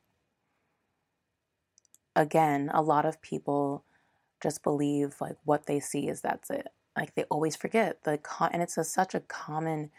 again, 2.15 2.71
a 2.73 2.81
lot 2.81 3.05
of 3.05 3.21
people 3.21 3.83
just 4.41 4.63
believe 4.63 5.15
like 5.21 5.37
what 5.45 5.67
they 5.67 5.79
see 5.79 6.07
is 6.09 6.21
that's 6.21 6.49
it. 6.49 6.67
Like 6.97 7.15
they 7.15 7.23
always 7.25 7.55
forget 7.55 8.03
the 8.03 8.17
con, 8.17 8.49
and 8.53 8.61
it's 8.61 8.77
a, 8.77 8.83
such 8.83 9.15
a 9.15 9.21
common 9.21 9.91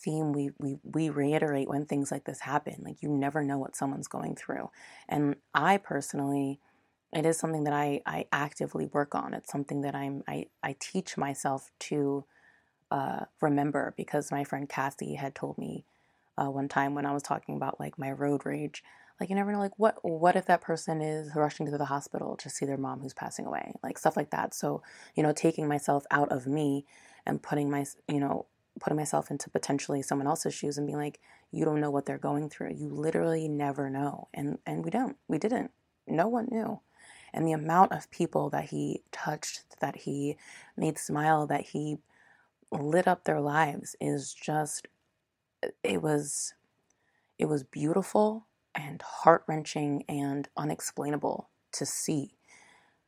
theme 0.00 0.32
we, 0.32 0.50
we 0.58 0.78
we 0.84 1.10
reiterate 1.10 1.68
when 1.68 1.86
things 1.86 2.12
like 2.12 2.24
this 2.24 2.40
happen. 2.40 2.82
Like 2.84 3.02
you 3.02 3.08
never 3.10 3.44
know 3.44 3.58
what 3.58 3.76
someone's 3.76 4.08
going 4.08 4.36
through. 4.36 4.70
And 5.08 5.36
i 5.54 5.76
personally 5.78 6.60
it 7.12 7.26
is 7.26 7.38
something 7.38 7.64
that 7.64 7.74
i 7.74 8.00
i 8.06 8.26
actively 8.32 8.86
work 8.86 9.14
on. 9.14 9.34
It's 9.34 9.52
something 9.52 9.82
that 9.82 9.94
i'm 9.94 10.22
i, 10.28 10.46
I 10.62 10.76
teach 10.80 11.16
myself 11.18 11.70
to 11.80 12.24
uh, 12.90 13.26
remember 13.42 13.94
because 13.98 14.32
my 14.32 14.44
friend 14.44 14.68
Cassie 14.68 15.16
had 15.16 15.34
told 15.34 15.58
me 15.58 15.84
uh, 16.40 16.50
one 16.50 16.68
time 16.68 16.94
when 16.94 17.06
i 17.06 17.12
was 17.12 17.22
talking 17.22 17.56
about 17.56 17.80
like 17.80 17.98
my 17.98 18.10
road 18.10 18.44
rage 18.44 18.82
like 19.20 19.28
you 19.28 19.36
never 19.36 19.52
know 19.52 19.58
like 19.58 19.78
what 19.78 19.98
what 20.02 20.36
if 20.36 20.46
that 20.46 20.60
person 20.60 21.00
is 21.00 21.34
rushing 21.34 21.66
to 21.66 21.78
the 21.78 21.86
hospital 21.86 22.36
to 22.36 22.48
see 22.48 22.64
their 22.64 22.76
mom 22.76 23.00
who's 23.00 23.14
passing 23.14 23.46
away 23.46 23.72
like 23.82 23.98
stuff 23.98 24.16
like 24.16 24.30
that 24.30 24.54
so 24.54 24.82
you 25.14 25.22
know 25.22 25.32
taking 25.32 25.66
myself 25.66 26.04
out 26.10 26.30
of 26.30 26.46
me 26.46 26.84
and 27.26 27.42
putting 27.42 27.70
my 27.70 27.84
you 28.08 28.20
know 28.20 28.46
putting 28.78 28.96
myself 28.96 29.30
into 29.30 29.50
potentially 29.50 30.02
someone 30.02 30.26
else's 30.26 30.54
shoes 30.54 30.78
and 30.78 30.86
being 30.86 30.98
like, 30.98 31.20
you 31.50 31.64
don't 31.64 31.80
know 31.80 31.90
what 31.90 32.06
they're 32.06 32.18
going 32.18 32.48
through. 32.48 32.72
You 32.74 32.88
literally 32.88 33.48
never 33.48 33.90
know. 33.90 34.28
And 34.32 34.58
and 34.66 34.84
we 34.84 34.90
don't. 34.90 35.16
We 35.28 35.38
didn't. 35.38 35.70
No 36.06 36.28
one 36.28 36.48
knew. 36.50 36.80
And 37.32 37.46
the 37.46 37.52
amount 37.52 37.92
of 37.92 38.10
people 38.10 38.48
that 38.50 38.64
he 38.70 39.02
touched, 39.12 39.78
that 39.80 39.96
he 39.96 40.36
made 40.76 40.98
smile, 40.98 41.46
that 41.46 41.60
he 41.60 41.98
lit 42.72 43.06
up 43.06 43.24
their 43.24 43.40
lives 43.40 43.96
is 44.00 44.32
just 44.32 44.88
it 45.82 46.02
was 46.02 46.54
it 47.38 47.46
was 47.46 47.62
beautiful 47.62 48.46
and 48.74 49.02
heart-wrenching 49.02 50.04
and 50.08 50.48
unexplainable 50.56 51.48
to 51.72 51.86
see 51.86 52.32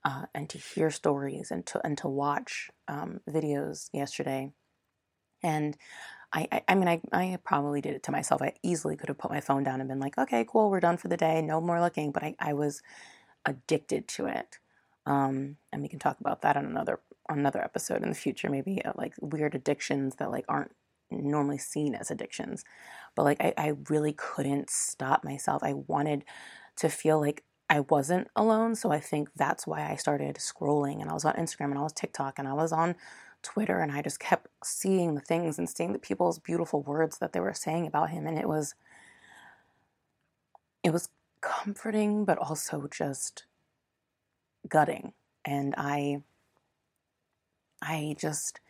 uh, 0.05 0.27
and 0.35 0.49
to 0.49 0.59
hear 0.59 0.91
stories 0.91 1.51
and 1.51 1.67
to 1.67 1.85
and 1.85 1.99
to 1.99 2.09
watch 2.09 2.71
um, 2.89 3.21
videos 3.29 3.89
yesterday 3.93 4.53
and 5.43 5.77
I, 6.33 6.47
I, 6.53 6.63
I 6.69 6.75
mean, 6.75 6.89
I, 6.89 7.01
I 7.13 7.39
probably 7.43 7.81
did 7.81 7.95
it 7.95 8.03
to 8.05 8.13
myself. 8.13 8.41
I 8.41 8.53
easily 8.63 8.97
could 8.97 9.09
have 9.09 9.19
put 9.19 9.31
my 9.31 9.41
phone 9.41 9.65
down 9.65 9.81
and 9.81 9.89
been 9.89 9.99
like, 10.01 10.17
okay, 10.17 10.45
cool, 10.49 10.71
we're 10.71 10.81
done 10.81 10.97
for 10.97 11.09
the 11.09 11.17
day, 11.17 11.43
no 11.43 11.61
more 11.61 11.81
looking. 11.81 12.13
But 12.13 12.23
I, 12.23 12.37
I 12.39 12.53
was 12.53 12.83
addicted 13.45 14.07
to 14.09 14.27
it. 14.27 14.59
Um, 15.07 15.57
and 15.73 15.83
we 15.83 15.89
can 15.89 15.99
talk 15.99 16.21
about 16.21 16.43
that 16.43 16.57
on 16.57 16.67
another 16.67 17.01
another 17.29 17.63
episode 17.63 18.03
in 18.03 18.09
the 18.09 18.15
future, 18.15 18.51
maybe 18.51 18.85
uh, 18.85 18.93
like 18.97 19.15
weird 19.21 19.55
addictions 19.55 20.17
that 20.17 20.31
like 20.31 20.45
aren't 20.49 20.73
normally 21.11 21.59
seen 21.59 21.95
as 21.95 22.11
addictions. 22.11 22.65
But 23.15 23.25
like 23.25 23.41
I, 23.41 23.55
I 23.57 23.73
really 23.89 24.13
couldn't 24.13 24.71
stop 24.71 25.25
myself. 25.25 25.63
I 25.63 25.75
wanted 25.75 26.25
to 26.77 26.89
feel 26.89 27.21
like 27.21 27.45
I 27.69 27.81
wasn't 27.81 28.29
alone. 28.35 28.75
So 28.75 28.91
I 28.91 28.99
think 29.01 29.29
that's 29.37 29.67
why 29.67 29.89
I 29.89 29.97
started 29.97 30.37
scrolling 30.37 31.01
and 31.01 31.09
I 31.09 31.15
was 31.15 31.25
on 31.25 31.35
Instagram 31.35 31.71
and 31.71 31.79
I 31.79 31.83
was 31.83 31.93
TikTok 31.93 32.39
and 32.39 32.49
I 32.49 32.53
was 32.53 32.73
on 32.73 32.97
Twitter 33.43 33.81
and 33.81 33.93
I 33.93 34.03
just 34.03 34.21
kept 34.21 34.49
seeing 34.65 35.15
the 35.15 35.21
things 35.21 35.59
and 35.59 35.69
seeing 35.69 35.93
the 35.93 35.99
people's 35.99 36.39
beautiful 36.39 36.83
words 36.83 37.19
that 37.19 37.33
they 37.33 37.41
were 37.41 37.55
saying 37.55 37.87
about 37.87 38.11
him 38.11 38.27
and 38.27 38.39
it 38.39 38.49
was 38.49 38.75
it 40.83 40.93
was 40.93 41.09
comforting 41.41 42.25
but 42.25 42.37
also 42.39 42.87
just 42.91 43.45
gutting 44.69 45.13
and 45.45 45.75
I 45.79 46.23
I 47.81 48.15
just 48.19 48.61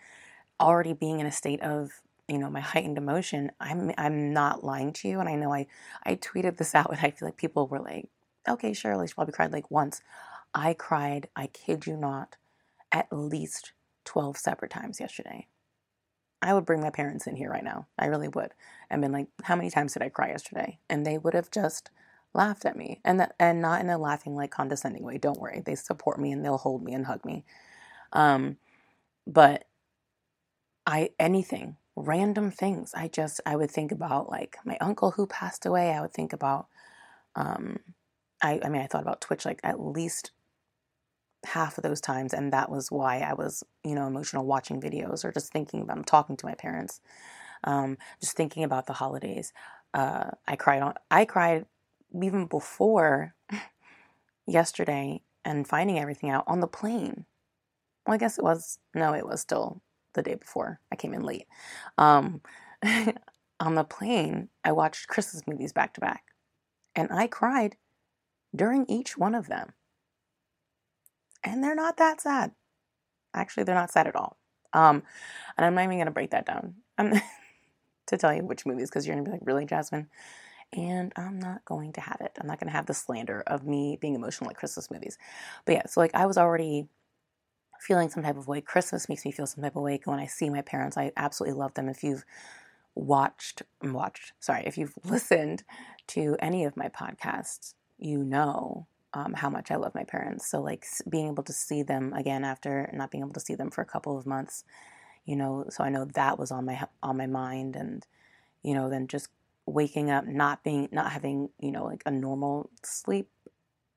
already 0.61 0.92
being 0.92 1.18
in 1.18 1.26
a 1.26 1.32
state 1.32 1.61
of 1.62 1.90
you 2.30 2.38
know 2.38 2.50
my 2.50 2.60
heightened 2.60 2.99
emotion 2.99 3.52
I'm 3.60 3.92
I'm 3.99 4.32
not 4.32 4.64
lying 4.64 4.92
to 4.94 5.08
you 5.08 5.20
and 5.20 5.28
I 5.28 5.37
know 5.37 5.52
I 5.52 5.66
I 6.04 6.16
tweeted 6.16 6.56
this 6.58 6.75
out 6.76 6.90
and 6.90 7.00
I 7.00 7.10
feel 7.10 7.28
like 7.28 7.37
people 7.38 7.68
were 7.68 7.80
like 7.80 8.08
okay 8.49 8.72
surely 8.75 9.08
she 9.08 9.14
probably 9.14 9.34
cried 9.34 9.52
like 9.52 9.70
once 9.70 10.02
I 10.54 10.75
cried 10.75 11.28
I 11.37 11.49
kid 11.49 11.87
you 11.87 11.96
not 11.96 12.37
at 12.92 13.08
least 13.12 13.72
12 14.04 14.37
separate 14.37 14.70
times 14.70 15.00
yesterday. 15.00 15.46
I 16.42 16.54
would 16.54 16.64
bring 16.64 16.80
my 16.80 16.90
parents 16.90 17.26
in 17.26 17.37
here 17.37 17.50
right 17.50 17.64
now. 17.64 17.87
I 17.99 18.06
really 18.06 18.28
would. 18.28 18.52
And 18.88 19.02
been 19.02 19.12
like, 19.12 19.28
how 19.44 19.56
many 19.56 19.70
times 19.70 19.92
did 19.92 20.02
I 20.02 20.08
cry 20.08 20.28
yesterday? 20.28 20.78
And 20.88 21.04
they 21.06 21.18
would 21.18 21.34
have 21.34 21.50
just 21.50 21.90
laughed 22.32 22.64
at 22.64 22.76
me. 22.76 23.00
And 23.04 23.26
and 23.38 23.60
not 23.60 23.80
in 23.80 23.90
a 23.90 23.99
laughing 23.99 24.34
like 24.34 24.50
condescending 24.50 25.02
way. 25.02 25.18
Don't 25.18 25.40
worry. 25.40 25.62
They 25.64 25.75
support 25.75 26.18
me 26.18 26.32
and 26.32 26.44
they'll 26.44 26.58
hold 26.58 26.82
me 26.82 26.94
and 26.94 27.06
hug 27.06 27.25
me. 27.25 27.44
Um 28.12 28.56
but 29.26 29.64
I 30.87 31.10
anything, 31.18 31.76
random 32.00 32.50
things. 32.50 32.92
I 32.95 33.09
just 33.09 33.40
I 33.47 33.57
would 33.57 33.71
think 33.71 33.92
about 33.92 34.30
like 34.30 34.57
my 34.64 34.76
uncle 34.80 35.12
who 35.12 35.26
passed 35.26 35.66
away. 35.66 35.92
I 35.92 36.00
would 36.00 36.12
think 36.12 36.33
about 36.33 36.66
um 37.37 37.78
I 38.42 38.61
I 38.64 38.69
mean 38.69 38.83
I 38.83 38.87
thought 38.87 39.02
about 39.02 39.21
Twitch 39.21 39.45
like 39.45 39.61
at 39.62 39.80
least 39.80 40.33
half 41.45 41.78
of 41.78 41.83
those 41.83 42.00
times 42.00 42.35
and 42.35 42.52
that 42.52 42.71
was 42.71 42.90
why 42.90 43.21
i 43.21 43.33
was 43.33 43.64
you 43.83 43.95
know 43.95 44.07
emotional 44.07 44.45
watching 44.45 44.80
videos 44.80 45.25
or 45.25 45.33
just 45.33 45.52
thinking 45.52 45.80
about 45.80 45.97
I'm 45.97 46.04
talking 46.04 46.37
to 46.37 46.47
my 46.47 46.54
parents 46.54 47.00
um, 47.64 47.99
just 48.21 48.37
thinking 48.37 48.64
about 48.64 48.87
the 48.87 48.92
holidays 48.92 49.52
uh, 49.95 50.30
i 50.47 50.57
cried 50.57 50.83
on 50.83 50.95
i 51.11 51.25
cried 51.25 51.64
even 52.23 52.47
before 52.47 53.35
yesterday 54.47 55.23
and 55.45 55.66
finding 55.66 55.99
everything 55.99 56.30
out 56.30 56.45
on 56.47 56.61
the 56.61 56.66
plane 56.66 57.25
well 58.07 58.14
i 58.14 58.19
guess 58.19 58.38
it 58.38 58.45
was 58.45 58.78
no 58.95 59.14
it 59.14 59.26
was 59.26 59.40
still 59.40 59.80
the 60.14 60.22
day 60.22 60.34
before 60.34 60.80
i 60.92 60.96
came 60.96 61.14
in 61.14 61.22
late 61.22 61.46
um, 61.98 62.40
on 63.60 63.74
the 63.74 63.84
plane 63.84 64.48
i 64.64 64.72
watched 64.72 65.08
christmas 65.08 65.42
movies 65.46 65.72
back 65.72 65.94
to 65.94 66.00
back 66.00 66.24
and 66.94 67.08
i 67.12 67.26
cried 67.26 67.76
during 68.54 68.84
each 68.88 69.16
one 69.16 69.34
of 69.34 69.48
them 69.48 69.72
and 71.42 71.62
they're 71.62 71.74
not 71.74 71.96
that 71.96 72.20
sad. 72.20 72.52
Actually, 73.34 73.64
they're 73.64 73.74
not 73.74 73.90
sad 73.90 74.06
at 74.06 74.16
all. 74.16 74.38
Um, 74.72 75.02
and 75.56 75.64
I'm 75.64 75.74
not 75.74 75.84
even 75.84 75.98
gonna 75.98 76.10
break 76.10 76.30
that 76.30 76.46
down 76.46 76.74
to 78.06 78.16
tell 78.16 78.34
you 78.34 78.44
which 78.44 78.66
movies 78.66 78.90
because 78.90 79.06
you're 79.06 79.16
gonna 79.16 79.24
be 79.24 79.32
like, 79.32 79.44
really, 79.44 79.64
Jasmine? 79.64 80.08
And 80.72 81.12
I'm 81.16 81.40
not 81.40 81.64
going 81.64 81.92
to 81.94 82.00
have 82.00 82.18
it. 82.20 82.36
I'm 82.40 82.46
not 82.46 82.60
gonna 82.60 82.72
have 82.72 82.86
the 82.86 82.94
slander 82.94 83.42
of 83.46 83.66
me 83.66 83.98
being 84.00 84.14
emotional 84.14 84.48
like 84.48 84.56
Christmas 84.56 84.90
movies. 84.90 85.18
But 85.64 85.72
yeah, 85.72 85.86
so 85.86 86.00
like 86.00 86.14
I 86.14 86.26
was 86.26 86.38
already 86.38 86.88
feeling 87.80 88.10
some 88.10 88.22
type 88.22 88.37
of 88.37 88.46
way. 88.46 88.60
Christmas 88.60 89.08
makes 89.08 89.25
me 89.25 89.32
feel 89.32 89.46
some 89.46 89.62
type 89.62 89.76
of 89.76 89.82
way. 89.82 90.00
When 90.04 90.20
I 90.20 90.26
see 90.26 90.50
my 90.50 90.62
parents, 90.62 90.96
I 90.96 91.12
absolutely 91.16 91.58
love 91.58 91.75
them. 91.75 91.88
If 91.88 92.04
you've 92.04 92.25
watched, 92.94 93.62
watched, 93.82 94.32
sorry, 94.40 94.64
if 94.66 94.76
you've 94.76 94.94
listened 95.04 95.64
to 96.08 96.37
any 96.40 96.64
of 96.64 96.76
my 96.76 96.88
podcasts, 96.88 97.75
you 97.99 98.25
know 98.25 98.87
um, 99.12 99.34
how 99.34 99.50
much 99.50 99.70
I 99.70 99.76
love 99.76 99.94
my 99.94 100.04
parents. 100.04 100.49
So 100.49 100.60
like 100.60 100.84
being 101.08 101.28
able 101.28 101.42
to 101.44 101.52
see 101.52 101.82
them 101.82 102.12
again 102.12 102.44
after 102.44 102.90
not 102.92 103.10
being 103.10 103.25
able 103.25 103.32
to 103.34 103.40
see 103.40 103.54
them 103.54 103.70
for 103.70 103.82
a 103.82 103.87
couple 103.87 104.18
of 104.18 104.26
months, 104.26 104.64
you 105.25 105.37
know, 105.37 105.66
so 105.68 105.84
I 105.84 105.90
know 105.90 106.04
that 106.04 106.38
was 106.38 106.50
on 106.50 106.64
my 106.64 106.87
on 107.02 107.16
my 107.16 107.26
mind, 107.26 107.76
and 107.76 108.06
you 108.62 108.75
know, 108.75 108.88
then 108.88 109.06
just 109.06 109.28
waking 109.66 110.10
up, 110.10 110.26
not 110.26 110.64
being 110.64 110.88
not 110.92 111.12
having 111.12 111.50
you 111.58 111.70
know 111.70 111.84
like 111.84 112.02
a 112.06 112.10
normal 112.10 112.70
sleep 112.82 113.28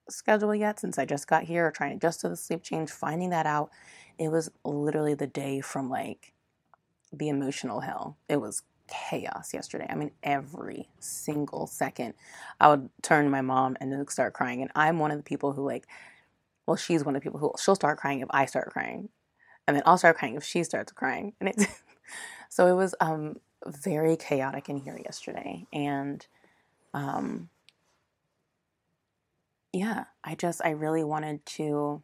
schedule 0.10 0.56
yet 0.56 0.80
since 0.80 0.98
I 0.98 1.06
just 1.06 1.28
got 1.28 1.44
here, 1.44 1.72
trying 1.72 1.92
to 1.92 1.98
adjust 1.98 2.22
to 2.22 2.30
the 2.30 2.38
sleep 2.38 2.64
change, 2.64 2.92
finding 2.92 3.32
that 3.32 3.46
out, 3.46 3.72
it 4.20 4.30
was 4.30 4.52
literally 4.66 5.14
the 5.16 5.28
day 5.28 5.62
from 5.62 5.90
like 5.90 6.34
the 7.12 7.30
emotional 7.30 7.82
hell. 7.82 8.18
It 8.30 8.38
was 8.42 8.64
chaos 8.88 9.54
yesterday. 9.54 9.88
I 9.90 9.96
mean, 9.96 10.12
every 10.24 10.90
single 11.00 11.68
second, 11.68 12.16
I 12.60 12.70
would 12.70 12.90
turn 13.02 13.26
to 13.26 13.32
my 13.32 13.42
mom 13.42 13.78
and 13.82 13.92
then 13.92 14.08
start 14.08 14.34
crying. 14.34 14.62
And 14.62 14.72
I'm 14.76 15.00
one 15.00 15.12
of 15.12 15.18
the 15.18 15.24
people 15.24 15.54
who 15.54 15.66
like 15.66 15.86
well, 16.68 16.78
she's 16.78 17.04
one 17.04 17.16
of 17.16 17.22
the 17.22 17.26
people 17.26 17.40
who 17.40 17.52
she'll 17.60 17.76
start 17.76 18.00
crying 18.00 18.22
if 18.22 18.30
I 18.32 18.46
start 18.46 18.72
crying, 18.72 19.10
and 19.68 19.76
then 19.76 19.84
I'll 19.86 19.98
start 19.98 20.18
crying 20.18 20.36
if 20.36 20.44
she 20.44 20.64
starts 20.64 20.92
crying, 20.92 21.34
and 21.40 21.50
it's 21.50 21.66
so 22.50 22.68
it 22.68 22.74
was 22.74 22.96
um 23.02 23.38
very 23.66 24.16
chaotic 24.18 24.70
in 24.70 24.78
here 24.78 25.00
yesterday, 25.04 25.66
and 25.74 26.26
um 26.94 27.50
yeah, 29.74 30.06
I 30.24 30.36
just 30.36 30.62
I 30.64 30.70
really 30.70 31.04
wanted 31.04 31.46
to 31.48 32.04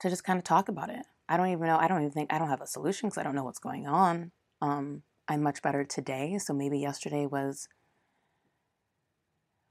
to 0.00 0.10
just 0.10 0.24
kind 0.24 0.38
of 0.38 0.44
talk 0.44 0.68
about 0.68 0.90
it. 0.90 1.06
I 1.28 1.36
don't 1.36 1.48
even 1.48 1.66
know. 1.66 1.78
I 1.78 1.88
don't 1.88 2.00
even 2.00 2.10
think 2.10 2.32
I 2.32 2.38
don't 2.38 2.48
have 2.48 2.60
a 2.60 2.66
solution 2.66 3.08
because 3.08 3.18
I 3.18 3.22
don't 3.22 3.36
know 3.36 3.44
what's 3.44 3.60
going 3.60 3.86
on. 3.86 4.32
Um, 4.60 5.02
I'm 5.28 5.42
much 5.42 5.62
better 5.62 5.84
today, 5.84 6.36
so 6.38 6.52
maybe 6.52 6.78
yesterday 6.78 7.26
was 7.26 7.68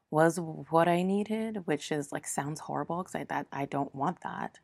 was 0.10 0.40
what 0.40 0.88
I 0.88 1.04
needed, 1.04 1.64
which 1.66 1.92
is 1.92 2.12
like 2.12 2.26
sounds 2.26 2.62
horrible 2.62 3.04
because 3.04 3.16
I 3.16 3.26
that 3.26 3.48
I 3.52 3.66
don't 3.66 3.94
want 3.94 4.22
that. 4.24 4.60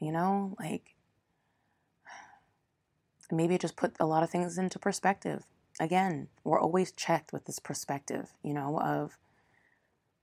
You 0.00 0.12
know, 0.12 0.56
like 0.58 0.96
maybe 3.30 3.54
it 3.54 3.60
just 3.60 3.76
put 3.76 3.94
a 4.00 4.06
lot 4.06 4.22
of 4.22 4.30
things 4.30 4.58
into 4.58 4.78
perspective. 4.78 5.44
Again, 5.78 6.28
we're 6.44 6.60
always 6.60 6.92
checked 6.92 7.32
with 7.32 7.44
this 7.44 7.58
perspective, 7.58 8.32
you 8.42 8.54
know, 8.54 8.78
of 8.80 9.18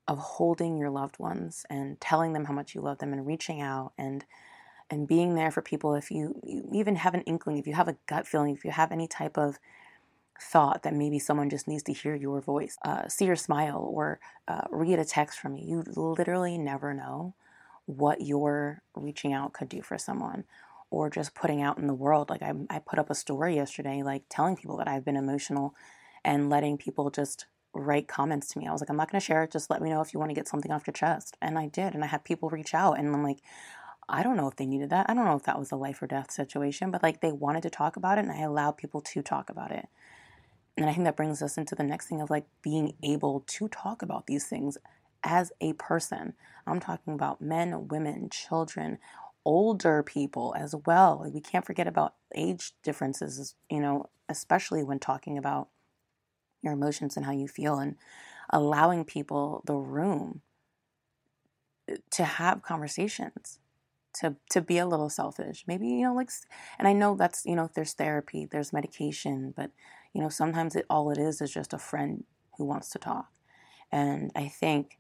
of 0.10 0.18
holding 0.18 0.78
your 0.78 0.90
loved 0.90 1.20
ones 1.20 1.66
and 1.70 2.02
telling 2.02 2.34
them 2.34 2.46
how 2.46 2.54
much 2.54 2.74
you 2.74 2.82
love 2.82 2.98
them 2.98 3.14
and 3.14 3.28
reaching 3.28 3.62
out 3.62 3.94
and 3.98 4.26
and 4.90 5.08
being 5.08 5.36
there 5.36 5.52
for 5.52 5.62
people 5.62 5.94
if 5.94 6.10
you, 6.10 6.42
you 6.44 6.68
even 6.74 6.96
have 6.96 7.14
an 7.14 7.22
inkling, 7.22 7.60
if 7.60 7.68
you 7.68 7.74
have 7.74 7.88
a 7.88 7.96
gut 8.08 8.26
feeling, 8.26 8.56
if 8.56 8.66
you 8.66 8.72
have 8.72 8.92
any 8.92 9.08
type 9.08 9.38
of 9.38 9.60
thought 10.42 10.82
that 10.82 10.96
maybe 10.96 11.20
someone 11.20 11.48
just 11.48 11.68
needs 11.68 11.84
to 11.84 11.94
hear 11.94 12.16
your 12.16 12.42
voice, 12.42 12.76
uh, 12.84 13.08
see 13.08 13.26
your 13.26 13.36
smile, 13.36 13.88
or 13.94 14.20
uh, 14.48 14.64
read 14.72 14.98
a 14.98 15.06
text 15.06 15.40
from 15.40 15.56
you. 15.56 15.68
You 15.68 15.84
literally 15.96 16.58
never 16.58 16.92
know 16.92 17.36
what 17.86 18.22
your 18.22 18.82
reaching 18.96 19.32
out 19.32 19.54
could 19.54 19.70
do 19.70 19.84
for 19.84 20.00
someone 20.00 20.44
or 20.90 21.08
just 21.12 21.36
putting 21.36 21.62
out 21.62 21.78
in 21.78 21.86
the 21.86 21.94
world. 21.94 22.32
Like 22.32 22.42
I, 22.42 22.54
I 22.72 22.80
put 22.80 22.98
up 22.98 23.12
a 23.12 23.16
story 23.16 23.58
yesterday, 23.58 24.02
like 24.02 24.24
telling 24.28 24.56
people 24.56 24.78
that 24.78 24.88
I've 24.88 25.06
been 25.06 25.18
emotional 25.18 25.76
and 26.26 26.50
letting 26.50 26.80
people 26.80 27.12
just 27.12 27.46
write 27.74 28.08
comments 28.08 28.48
to 28.50 28.60
me. 28.60 28.68
I 28.68 28.72
was 28.72 28.82
like, 28.82 28.90
I'm 28.90 28.98
not 28.98 29.12
going 29.12 29.20
to 29.20 29.26
share 29.26 29.44
it. 29.44 29.52
Just 29.52 29.70
let 29.70 29.82
me 29.82 29.90
know 29.90 30.02
if 30.02 30.14
you 30.14 30.20
want 30.20 30.32
to 30.32 30.36
get 30.36 30.48
something 30.48 30.72
off 30.72 30.88
your 30.88 30.94
chest. 30.94 31.38
And 31.42 31.58
I 31.58 31.68
did. 31.68 31.94
And 31.94 32.04
I 32.04 32.08
had 32.08 32.24
people 32.24 32.50
reach 32.50 32.74
out 32.74 32.98
and 32.98 33.08
I'm 33.14 33.24
like, 33.24 33.40
I 34.08 34.24
don't 34.24 34.38
know 34.38 34.48
if 34.48 34.56
they 34.56 34.66
needed 34.66 34.90
that. 34.90 35.06
I 35.08 35.14
don't 35.14 35.26
know 35.26 35.36
if 35.36 35.44
that 35.44 35.60
was 35.60 35.72
a 35.72 35.76
life 35.76 36.02
or 36.02 36.08
death 36.08 36.32
situation, 36.32 36.90
but 36.90 37.04
like 37.04 37.22
they 37.22 37.32
wanted 37.32 37.62
to 37.64 37.70
talk 37.70 37.96
about 37.96 38.18
it 38.18 38.26
and 38.26 38.32
I 38.32 38.42
allowed 38.42 38.78
people 38.78 39.02
to 39.02 39.22
talk 39.22 39.50
about 39.50 39.72
it. 39.72 39.88
And 40.76 40.90
I 40.90 40.94
think 40.94 41.06
that 41.06 41.18
brings 41.18 41.42
us 41.42 41.58
into 41.58 41.76
the 41.76 41.84
next 41.84 42.08
thing 42.08 42.22
of 42.22 42.30
like 42.30 42.46
being 42.64 42.96
able 43.04 43.44
to 43.46 43.68
talk 43.68 44.02
about 44.02 44.28
these 44.28 44.48
things 44.48 44.78
as 45.24 45.52
a 45.62 45.74
person. 45.74 46.34
I'm 46.66 46.80
talking 46.80 47.14
about 47.14 47.42
men, 47.42 47.88
women, 47.88 48.30
children, 48.30 48.98
older 49.46 50.04
people 50.04 50.56
as 50.58 50.76
well. 50.86 51.22
Like 51.24 51.34
we 51.34 51.42
can't 51.42 51.66
forget 51.66 51.88
about 51.88 52.16
age 52.34 52.74
differences, 52.84 53.56
you 53.70 53.80
know, 53.80 54.10
especially 54.28 54.84
when 54.84 55.00
talking 55.00 55.38
about 55.38 55.70
your 56.62 56.74
emotions 56.74 57.16
and 57.16 57.26
how 57.26 57.32
you 57.32 57.48
feel 57.48 57.80
and 57.80 57.96
allowing 58.50 59.06
people 59.06 59.62
the 59.66 59.76
room 59.76 60.42
eh, 61.88 61.98
to 62.12 62.24
have 62.24 62.62
conversations 62.62 63.60
to 64.14 64.36
to 64.50 64.60
be 64.60 64.80
a 64.80 64.88
little 64.88 65.10
selfish 65.10 65.64
maybe 65.68 65.88
you 65.88 66.02
know 66.02 66.16
like 66.16 66.32
and 66.80 66.88
i 66.88 66.94
know 66.94 67.16
that's 67.16 67.46
you 67.46 67.56
know 67.56 67.70
there's 67.76 67.94
therapy 67.94 68.48
there's 68.50 68.74
medication 68.74 69.54
but 69.56 69.70
you 70.14 70.22
know, 70.22 70.30
sometimes 70.30 70.76
it 70.76 70.86
all 70.90 71.12
it 71.12 71.18
is 71.18 71.42
is 71.42 71.52
just 71.52 71.74
a 71.74 71.78
friend 71.78 72.24
who 72.58 72.66
wants 72.66 72.90
to 72.90 73.00
talk. 73.00 73.32
And 73.92 74.32
I 74.36 74.48
think, 74.48 74.98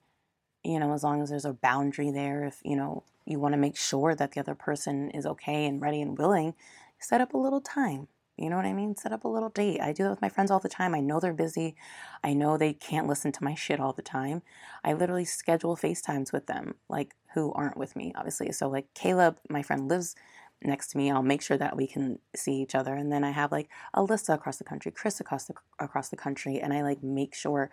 you 0.63 0.79
know, 0.79 0.93
as 0.93 1.03
long 1.03 1.21
as 1.21 1.29
there's 1.29 1.45
a 1.45 1.53
boundary 1.53 2.11
there, 2.11 2.43
if, 2.45 2.59
you 2.63 2.75
know, 2.75 3.03
you 3.25 3.39
want 3.39 3.53
to 3.53 3.57
make 3.57 3.77
sure 3.77 4.15
that 4.15 4.31
the 4.31 4.39
other 4.39 4.55
person 4.55 5.11
is 5.11 5.25
okay 5.25 5.65
and 5.65 5.81
ready 5.81 6.01
and 6.01 6.17
willing, 6.17 6.55
set 6.99 7.21
up 7.21 7.33
a 7.33 7.37
little 7.37 7.61
time. 7.61 8.07
You 8.39 8.49
know 8.49 8.55
what 8.55 8.65
I 8.65 8.73
mean? 8.73 8.95
Set 8.95 9.11
up 9.11 9.25
a 9.25 9.27
little 9.27 9.49
date. 9.49 9.81
I 9.81 9.91
do 9.91 10.03
that 10.03 10.11
with 10.11 10.21
my 10.21 10.29
friends 10.29 10.49
all 10.49 10.59
the 10.59 10.69
time. 10.69 10.95
I 10.95 11.01
know 11.01 11.19
they're 11.19 11.33
busy. 11.33 11.75
I 12.23 12.33
know 12.33 12.57
they 12.57 12.73
can't 12.73 13.07
listen 13.07 13.31
to 13.33 13.43
my 13.43 13.53
shit 13.53 13.79
all 13.79 13.91
the 13.91 14.01
time. 14.01 14.41
I 14.83 14.93
literally 14.93 15.25
schedule 15.25 15.75
FaceTimes 15.75 16.31
with 16.31 16.47
them, 16.47 16.75
like 16.87 17.15
who 17.33 17.51
aren't 17.53 17.77
with 17.77 17.95
me, 17.95 18.13
obviously. 18.15 18.51
So, 18.53 18.69
like 18.69 18.87
Caleb, 18.93 19.39
my 19.49 19.61
friend, 19.61 19.89
lives 19.89 20.15
next 20.63 20.87
to 20.91 20.97
me. 20.97 21.11
I'll 21.11 21.21
make 21.21 21.41
sure 21.41 21.57
that 21.57 21.75
we 21.75 21.85
can 21.87 22.19
see 22.35 22.61
each 22.61 22.75
other. 22.75 22.95
And 22.95 23.11
then 23.11 23.23
I 23.23 23.31
have 23.31 23.51
like 23.51 23.69
Alyssa 23.95 24.33
across 24.35 24.57
the 24.57 24.63
country, 24.63 24.91
Chris 24.91 25.19
across 25.19 25.45
the 25.45 25.53
across 25.79 26.09
the 26.09 26.17
country, 26.17 26.59
and 26.59 26.73
I 26.73 26.81
like 26.81 27.03
make 27.03 27.35
sure 27.35 27.69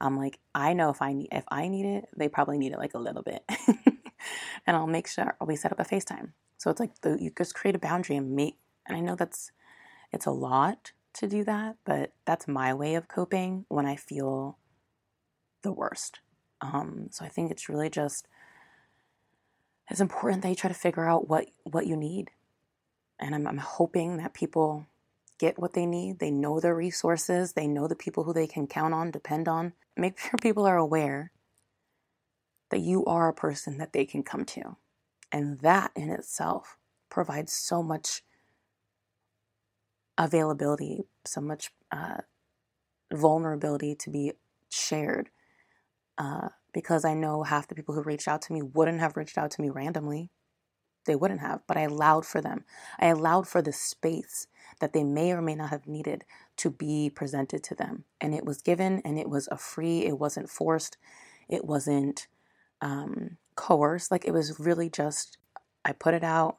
I'm 0.00 0.16
like 0.16 0.38
I 0.54 0.72
know 0.72 0.90
if 0.90 1.02
I 1.02 1.12
need 1.12 1.28
if 1.32 1.44
I 1.48 1.68
need 1.68 1.86
it, 1.86 2.08
they 2.16 2.28
probably 2.28 2.58
need 2.58 2.72
it 2.72 2.78
like 2.78 2.94
a 2.94 2.98
little 2.98 3.22
bit, 3.22 3.42
and 4.66 4.76
I'll 4.76 4.86
make 4.86 5.06
sure 5.08 5.36
we 5.44 5.56
set 5.56 5.72
up 5.72 5.80
a 5.80 5.84
FaceTime. 5.84 6.32
So 6.58 6.70
it's 6.70 6.80
like 6.80 7.00
the, 7.02 7.16
you 7.20 7.30
just 7.36 7.54
create 7.54 7.76
a 7.76 7.78
boundary 7.78 8.16
and 8.16 8.34
make. 8.34 8.56
And 8.86 8.96
I 8.96 9.00
know 9.00 9.14
that's 9.14 9.52
it's 10.12 10.26
a 10.26 10.30
lot 10.30 10.92
to 11.14 11.26
do 11.26 11.44
that, 11.44 11.76
but 11.84 12.12
that's 12.24 12.48
my 12.48 12.72
way 12.74 12.94
of 12.94 13.08
coping 13.08 13.64
when 13.68 13.86
I 13.86 13.96
feel 13.96 14.58
the 15.62 15.72
worst. 15.72 16.20
Um, 16.60 17.08
so 17.10 17.24
I 17.24 17.28
think 17.28 17.50
it's 17.50 17.68
really 17.68 17.90
just 17.90 18.26
it's 19.90 20.00
important 20.00 20.42
that 20.42 20.50
you 20.50 20.54
try 20.54 20.68
to 20.68 20.74
figure 20.74 21.08
out 21.08 21.28
what 21.28 21.46
what 21.64 21.86
you 21.86 21.96
need. 21.96 22.30
And 23.18 23.34
I'm, 23.34 23.46
I'm 23.46 23.58
hoping 23.58 24.18
that 24.18 24.34
people 24.34 24.86
get 25.38 25.58
what 25.58 25.72
they 25.72 25.86
need. 25.86 26.18
They 26.18 26.30
know 26.30 26.60
their 26.60 26.74
resources. 26.74 27.52
They 27.52 27.66
know 27.66 27.88
the 27.88 27.96
people 27.96 28.24
who 28.24 28.32
they 28.32 28.46
can 28.46 28.66
count 28.66 28.94
on, 28.94 29.10
depend 29.10 29.48
on. 29.48 29.72
Make 29.96 30.18
sure 30.20 30.38
people 30.40 30.66
are 30.66 30.76
aware 30.76 31.32
that 32.70 32.80
you 32.80 33.04
are 33.06 33.28
a 33.28 33.34
person 33.34 33.78
that 33.78 33.92
they 33.92 34.04
can 34.04 34.22
come 34.22 34.44
to. 34.44 34.76
And 35.32 35.60
that 35.60 35.90
in 35.94 36.10
itself 36.10 36.76
provides 37.08 37.52
so 37.52 37.82
much 37.82 38.22
availability, 40.18 41.04
so 41.24 41.40
much 41.40 41.70
uh, 41.92 42.18
vulnerability 43.12 43.94
to 43.96 44.10
be 44.10 44.32
shared. 44.70 45.30
Uh, 46.18 46.48
because 46.74 47.04
I 47.04 47.14
know 47.14 47.44
half 47.44 47.68
the 47.68 47.74
people 47.74 47.94
who 47.94 48.02
reached 48.02 48.28
out 48.28 48.42
to 48.42 48.52
me 48.52 48.62
wouldn't 48.62 49.00
have 49.00 49.16
reached 49.16 49.38
out 49.38 49.50
to 49.52 49.62
me 49.62 49.70
randomly. 49.70 50.30
They 51.06 51.16
wouldn't 51.16 51.40
have, 51.40 51.62
but 51.66 51.76
I 51.76 51.82
allowed 51.82 52.26
for 52.26 52.40
them. 52.40 52.64
I 52.98 53.06
allowed 53.06 53.48
for 53.48 53.62
the 53.62 53.72
space 53.72 54.46
that 54.80 54.92
they 54.92 55.04
may 55.04 55.32
or 55.32 55.40
may 55.40 55.54
not 55.54 55.70
have 55.70 55.86
needed 55.86 56.24
to 56.58 56.70
be 56.70 57.10
presented 57.10 57.62
to 57.64 57.74
them. 57.74 58.04
And 58.20 58.34
it 58.34 58.44
was 58.44 58.60
given 58.62 59.00
and 59.04 59.18
it 59.18 59.30
was 59.30 59.48
a 59.50 59.56
free, 59.56 60.04
it 60.04 60.18
wasn't 60.18 60.50
forced, 60.50 60.98
it 61.48 61.64
wasn't 61.64 62.26
um, 62.82 63.38
coerced. 63.56 64.10
Like 64.10 64.26
it 64.26 64.32
was 64.32 64.60
really 64.60 64.90
just, 64.90 65.38
I 65.84 65.92
put 65.92 66.14
it 66.14 66.24
out. 66.24 66.58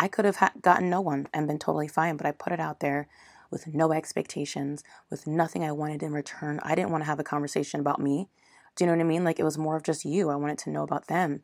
I 0.00 0.08
could 0.08 0.24
have 0.24 0.36
ha- 0.36 0.52
gotten 0.62 0.88
no 0.88 1.02
one 1.02 1.28
and 1.34 1.46
been 1.46 1.58
totally 1.58 1.86
fine, 1.86 2.16
but 2.16 2.26
I 2.26 2.32
put 2.32 2.54
it 2.54 2.58
out 2.60 2.80
there 2.80 3.06
with 3.50 3.66
no 3.66 3.92
expectations, 3.92 4.82
with 5.10 5.26
nothing 5.26 5.62
I 5.62 5.72
wanted 5.72 6.02
in 6.02 6.12
return. 6.14 6.58
I 6.62 6.74
didn't 6.74 6.90
want 6.90 7.02
to 7.02 7.06
have 7.06 7.20
a 7.20 7.24
conversation 7.24 7.80
about 7.80 8.00
me. 8.00 8.30
Do 8.76 8.84
you 8.84 8.86
know 8.90 8.96
what 8.96 9.04
I 9.04 9.06
mean? 9.06 9.24
Like 9.24 9.38
it 9.38 9.44
was 9.44 9.58
more 9.58 9.76
of 9.76 9.82
just 9.82 10.06
you. 10.06 10.30
I 10.30 10.36
wanted 10.36 10.56
to 10.60 10.70
know 10.70 10.84
about 10.84 11.08
them. 11.08 11.42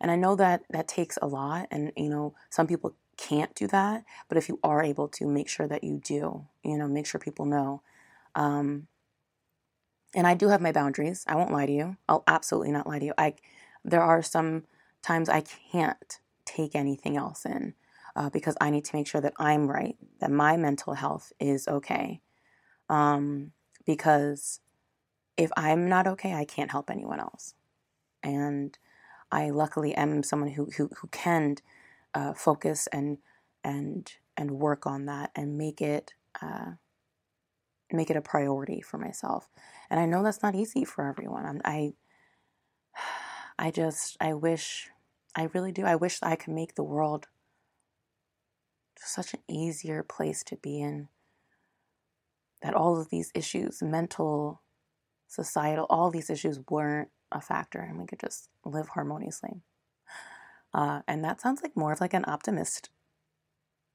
And 0.00 0.10
I 0.10 0.16
know 0.16 0.34
that 0.34 0.64
that 0.70 0.88
takes 0.88 1.16
a 1.22 1.28
lot 1.28 1.68
and 1.70 1.92
you 1.96 2.08
know, 2.08 2.34
some 2.50 2.66
people 2.66 2.96
can't 3.16 3.54
do 3.54 3.68
that, 3.68 4.04
but 4.28 4.36
if 4.36 4.48
you 4.48 4.58
are 4.64 4.82
able 4.82 5.06
to 5.06 5.26
make 5.28 5.48
sure 5.48 5.68
that 5.68 5.84
you 5.84 6.00
do, 6.04 6.46
you 6.64 6.76
know, 6.76 6.88
make 6.88 7.06
sure 7.06 7.20
people 7.20 7.46
know. 7.46 7.82
Um 8.34 8.88
and 10.14 10.26
I 10.26 10.34
do 10.34 10.48
have 10.48 10.60
my 10.60 10.72
boundaries. 10.72 11.24
I 11.26 11.36
won't 11.36 11.52
lie 11.52 11.66
to 11.66 11.72
you. 11.72 11.96
I'll 12.08 12.24
absolutely 12.26 12.72
not 12.72 12.86
lie 12.86 12.98
to 12.98 13.04
you. 13.06 13.14
I 13.16 13.34
there 13.84 14.02
are 14.02 14.22
some 14.22 14.64
times 15.02 15.28
I 15.28 15.42
can't 15.42 16.18
take 16.44 16.74
anything 16.74 17.16
else 17.16 17.46
in 17.46 17.74
uh, 18.14 18.30
because 18.30 18.56
I 18.60 18.70
need 18.70 18.84
to 18.86 18.96
make 18.96 19.06
sure 19.06 19.20
that 19.20 19.34
I'm 19.38 19.68
right, 19.68 19.96
that 20.20 20.30
my 20.30 20.56
mental 20.56 20.94
health 20.94 21.32
is 21.40 21.66
okay. 21.68 22.20
Um, 22.88 23.52
because 23.86 24.60
if 25.36 25.50
I'm 25.56 25.88
not 25.88 26.06
okay, 26.06 26.34
I 26.34 26.44
can't 26.44 26.70
help 26.70 26.90
anyone 26.90 27.20
else. 27.20 27.54
And 28.22 28.76
I 29.30 29.50
luckily 29.50 29.94
am 29.94 30.22
someone 30.22 30.50
who 30.50 30.70
who, 30.76 30.90
who 31.00 31.08
can 31.08 31.56
uh, 32.14 32.34
focus 32.34 32.86
and 32.92 33.18
and 33.64 34.12
and 34.36 34.52
work 34.52 34.86
on 34.86 35.06
that 35.06 35.30
and 35.34 35.56
make 35.56 35.80
it 35.80 36.14
uh, 36.40 36.72
make 37.90 38.10
it 38.10 38.16
a 38.16 38.22
priority 38.22 38.80
for 38.80 38.98
myself. 38.98 39.48
And 39.90 39.98
I 39.98 40.06
know 40.06 40.22
that's 40.22 40.42
not 40.42 40.54
easy 40.54 40.84
for 40.84 41.06
everyone. 41.06 41.46
I'm, 41.46 41.60
I 41.64 41.94
I 43.58 43.70
just 43.70 44.16
I 44.20 44.34
wish 44.34 44.90
I 45.34 45.48
really 45.54 45.72
do. 45.72 45.84
I 45.84 45.96
wish 45.96 46.18
I 46.22 46.36
could 46.36 46.54
make 46.54 46.74
the 46.74 46.84
world 46.84 47.28
such 49.04 49.34
an 49.34 49.40
easier 49.48 50.02
place 50.02 50.42
to 50.44 50.56
be 50.56 50.80
in. 50.80 51.08
That 52.62 52.74
all 52.74 53.00
of 53.00 53.10
these 53.10 53.32
issues, 53.34 53.82
mental 53.82 54.62
societal, 55.26 55.86
all 55.90 56.10
these 56.10 56.30
issues 56.30 56.60
weren't 56.70 57.08
a 57.32 57.40
factor 57.40 57.80
and 57.80 57.98
we 57.98 58.06
could 58.06 58.20
just 58.20 58.48
live 58.64 58.88
harmoniously. 58.88 59.62
Uh, 60.74 61.00
and 61.08 61.24
that 61.24 61.40
sounds 61.40 61.62
like 61.62 61.76
more 61.76 61.92
of 61.92 62.00
like 62.00 62.14
an 62.14 62.24
optimist 62.26 62.90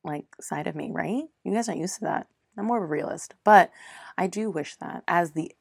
like 0.04 0.26
side 0.40 0.68
of 0.68 0.76
me, 0.76 0.90
right? 0.92 1.24
You 1.44 1.54
guys 1.54 1.68
aren't 1.68 1.82
used 1.82 1.96
to 1.96 2.06
that. 2.06 2.28
I'm 2.58 2.66
more 2.66 2.78
of 2.78 2.84
a 2.84 2.88
realist, 2.88 3.36
but 3.44 3.72
I 4.18 4.28
do 4.28 4.50
wish 4.50 4.76
that 4.78 5.04
as 5.08 5.32
the 5.32 5.52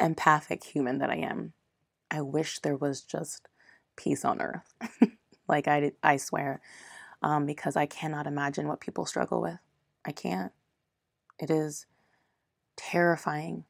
empathic 0.00 0.64
human 0.64 0.98
that 0.98 1.10
I 1.10 1.16
am, 1.16 1.52
I 2.10 2.20
wish 2.20 2.58
there 2.58 2.76
was 2.76 3.02
just 3.02 3.48
peace 3.96 4.24
on 4.24 4.40
earth. 4.40 4.74
like 5.48 5.68
I, 5.68 5.92
I 6.02 6.16
swear, 6.16 6.60
um, 7.22 7.46
because 7.46 7.76
I 7.76 7.86
cannot 7.86 8.26
imagine 8.26 8.68
what 8.68 8.80
people 8.80 9.06
struggle 9.06 9.40
with. 9.40 9.58
I 10.04 10.12
can't. 10.12 10.52
It 11.38 11.50
is 11.50 11.86
terrifying 12.76 13.64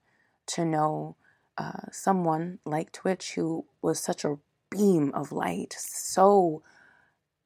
to 0.46 0.64
know 0.64 1.16
uh, 1.58 1.90
someone 1.90 2.58
like 2.64 2.92
Twitch 2.92 3.34
who 3.34 3.66
was 3.82 4.00
such 4.00 4.24
a 4.24 4.38
beam 4.70 5.12
of 5.14 5.32
light, 5.32 5.74
so 5.78 6.62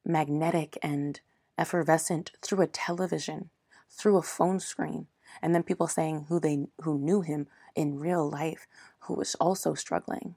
magnetic 0.05 0.77
and 0.81 1.19
effervescent 1.57 2.31
through 2.41 2.61
a 2.61 2.67
television, 2.67 3.49
through 3.89 4.17
a 4.17 4.21
phone 4.21 4.59
screen, 4.59 5.07
and 5.41 5.53
then 5.53 5.63
people 5.63 5.87
saying 5.87 6.25
who 6.29 6.39
they 6.39 6.67
who 6.81 6.97
knew 6.97 7.21
him 7.21 7.47
in 7.75 7.99
real 7.99 8.29
life 8.29 8.65
who 9.01 9.13
was 9.13 9.35
also 9.35 9.73
struggling. 9.73 10.35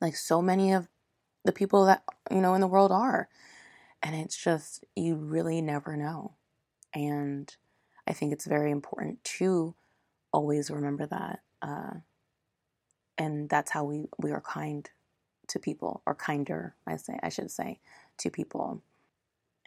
Like 0.00 0.16
so 0.16 0.40
many 0.40 0.72
of 0.72 0.88
the 1.44 1.52
people 1.52 1.84
that 1.86 2.04
you 2.30 2.40
know 2.40 2.54
in 2.54 2.60
the 2.60 2.68
world 2.68 2.92
are. 2.92 3.28
And 4.04 4.14
it's 4.14 4.36
just 4.36 4.84
you 4.94 5.16
really 5.16 5.60
never 5.62 5.96
know. 5.96 6.34
And 6.94 7.52
I 8.06 8.12
think 8.12 8.32
it's 8.32 8.46
very 8.46 8.70
important 8.70 9.24
to 9.24 9.74
always 10.30 10.70
remember 10.70 11.06
that. 11.06 11.40
Uh, 11.62 11.94
and 13.16 13.48
that's 13.48 13.70
how 13.70 13.84
we, 13.84 14.04
we 14.18 14.30
are 14.30 14.42
kind 14.42 14.88
to 15.48 15.58
people, 15.58 16.02
or 16.04 16.14
kinder, 16.14 16.74
I 16.86 16.96
say 16.96 17.18
I 17.22 17.30
should 17.30 17.50
say, 17.50 17.80
to 18.18 18.30
people. 18.30 18.82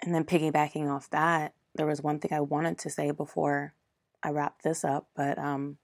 And 0.01 0.13
then 0.13 0.23
piggybacking 0.23 0.87
off 0.87 1.09
that, 1.09 1.53
there 1.73 1.87
was 1.87 2.01
one 2.01 2.19
thing 2.19 2.31
I 2.33 2.41
wanted 2.41 2.77
to 2.79 2.89
say 2.91 3.11
before 3.11 3.73
I 4.21 4.29
wrap 4.29 4.61
this 4.61 4.83
up, 4.83 5.07
but 5.15 5.39
um, 5.39 5.77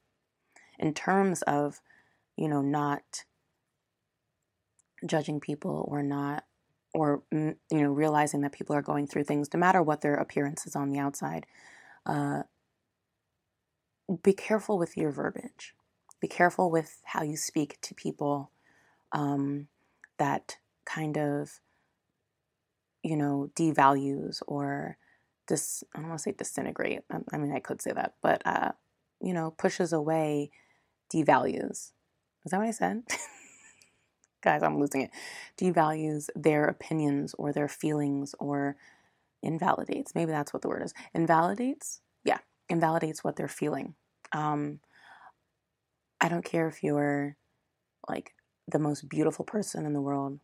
in 0.78 0.94
terms 0.94 1.42
of, 1.44 1.82
you 2.36 2.48
know, 2.48 2.62
not 2.62 3.24
judging 5.06 5.40
people 5.40 5.88
or 5.90 6.04
not, 6.04 6.46
or 6.94 7.24
mm, 7.34 7.56
you 7.72 7.82
know, 7.82 7.92
realizing 7.92 8.42
that 8.42 8.52
people 8.52 8.76
are 8.76 8.82
going 8.82 9.08
through 9.08 9.24
things, 9.24 9.50
no 9.54 9.60
matter 9.60 9.82
what 9.82 10.02
their 10.02 10.16
appearance 10.16 10.66
is 10.66 10.76
on 10.76 10.90
the 10.90 11.00
outside, 11.00 11.46
uh, 12.06 12.44
be 14.22 14.34
careful 14.34 14.78
with 14.78 14.96
your 14.98 15.12
verbiage. 15.12 15.74
Be 16.20 16.28
careful 16.28 16.70
with 16.70 17.02
how 17.04 17.24
you 17.24 17.36
speak 17.36 17.80
to 17.82 17.96
people 17.96 18.52
um, 19.12 19.68
that 20.18 20.58
kind 20.86 21.18
of, 21.18 21.60
you 23.02 23.18
know, 23.18 23.50
devalues 23.56 24.42
or 24.48 24.98
dis. 25.48 25.84
I 25.94 26.00
don't 26.00 26.10
want 26.10 26.20
to 26.20 26.24
say 26.24 26.32
disintegrate. 26.32 27.02
I, 27.32 27.38
mean, 27.38 27.54
I 27.54 27.60
could 27.60 27.82
say 27.82 27.92
that, 27.92 28.16
but 28.22 28.42
uh, 28.46 28.72
you 29.22 29.34
know, 29.34 29.52
pushes 29.52 29.92
away, 29.94 30.52
devalues. 31.14 31.92
Is 32.46 32.52
that 32.52 32.60
what 32.60 32.68
I 32.68 32.72
said? 32.72 33.04
Guys, 34.44 34.62
I'm 34.62 34.80
losing 34.80 35.02
it. 35.02 35.12
Devalues 35.58 36.30
their 36.36 36.66
opinions 36.66 37.34
or 37.38 37.52
their 37.52 37.68
feelings 37.68 38.36
or 38.40 38.76
invalidates. 39.42 40.14
Maybe 40.16 40.32
that's 40.32 40.54
what 40.54 40.62
the 40.62 40.70
word 40.70 40.84
is. 40.84 40.94
Invalidates? 41.14 42.02
Yeah, 42.24 42.40
invalidates 42.70 43.24
what 43.24 43.36
they're 43.36 43.48
feeling. 43.48 43.96
Um, 44.32 44.80
I 46.22 46.30
don't 46.30 46.46
care 46.46 46.68
if 46.68 46.84
you're 46.84 47.36
like 48.08 48.34
the 48.68 48.80
most 48.80 49.10
beautiful 49.10 49.46
person 49.46 49.86
in 49.86 49.94
the 49.94 50.02
world, 50.02 50.40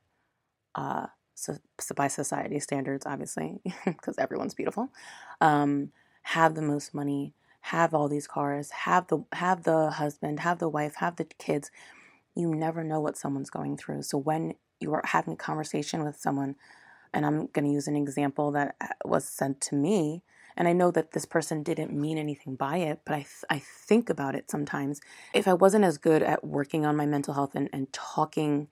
uh, 0.76 1.08
so, 1.36 1.58
so 1.80 1.96
by 1.96 2.10
society 2.10 2.60
standards, 2.60 3.06
obviously, 3.06 3.62
because 3.86 4.18
everyone's 4.18 4.54
beautiful. 4.54 4.90
Um, 5.40 5.92
have 6.24 6.54
the 6.54 6.62
most 6.62 6.94
money, 6.94 7.34
have 7.62 7.94
all 7.94 8.10
these 8.10 8.28
cars, 8.28 8.72
have 8.72 9.08
the 9.08 9.24
have 9.34 9.64
the 9.64 9.92
husband, 9.92 10.42
have 10.42 10.60
the 10.60 10.68
wife, 10.70 10.96
have 10.96 11.16
the 11.16 11.24
kids. 11.24 11.72
You 12.40 12.56
never 12.56 12.84
know 12.84 13.00
what 13.00 13.18
someone's 13.18 13.50
going 13.50 13.78
through. 13.78 14.04
So 14.04 14.18
when 14.18 14.56
you 14.80 14.94
are 14.94 15.04
having 15.06 15.34
a 15.34 15.38
conversation 15.38 16.04
with 16.04 16.18
someone, 16.18 16.56
and 17.14 17.26
I'm 17.26 17.48
going 17.48 17.66
to 17.66 17.72
use 17.72 17.88
an 17.88 17.96
example 17.96 18.52
that 18.52 18.76
uh, 18.82 18.88
was 19.06 19.26
sent 19.26 19.62
to 19.62 19.76
me 19.76 20.24
and 20.60 20.68
I 20.68 20.74
know 20.74 20.92
that 20.92 21.12
this 21.14 21.26
person 21.26 21.64
didn't 21.64 21.94
mean 21.94 22.18
anything 22.18 22.56
by 22.56 22.78
it, 22.78 23.00
but 23.06 23.14
I, 23.16 23.20
th- 23.20 23.46
I 23.50 23.60
think 23.60 24.10
about 24.10 24.36
it 24.36 24.52
sometimes. 24.52 25.00
If 25.34 25.48
I 25.48 25.54
wasn't 25.54 25.86
as 25.86 25.98
good 25.98 26.22
at 26.22 26.44
working 26.44 26.86
on 26.86 26.98
my 26.98 27.06
mental 27.06 27.34
health 27.34 27.56
and, 27.56 27.70
and 27.72 27.92
talking 27.94 28.68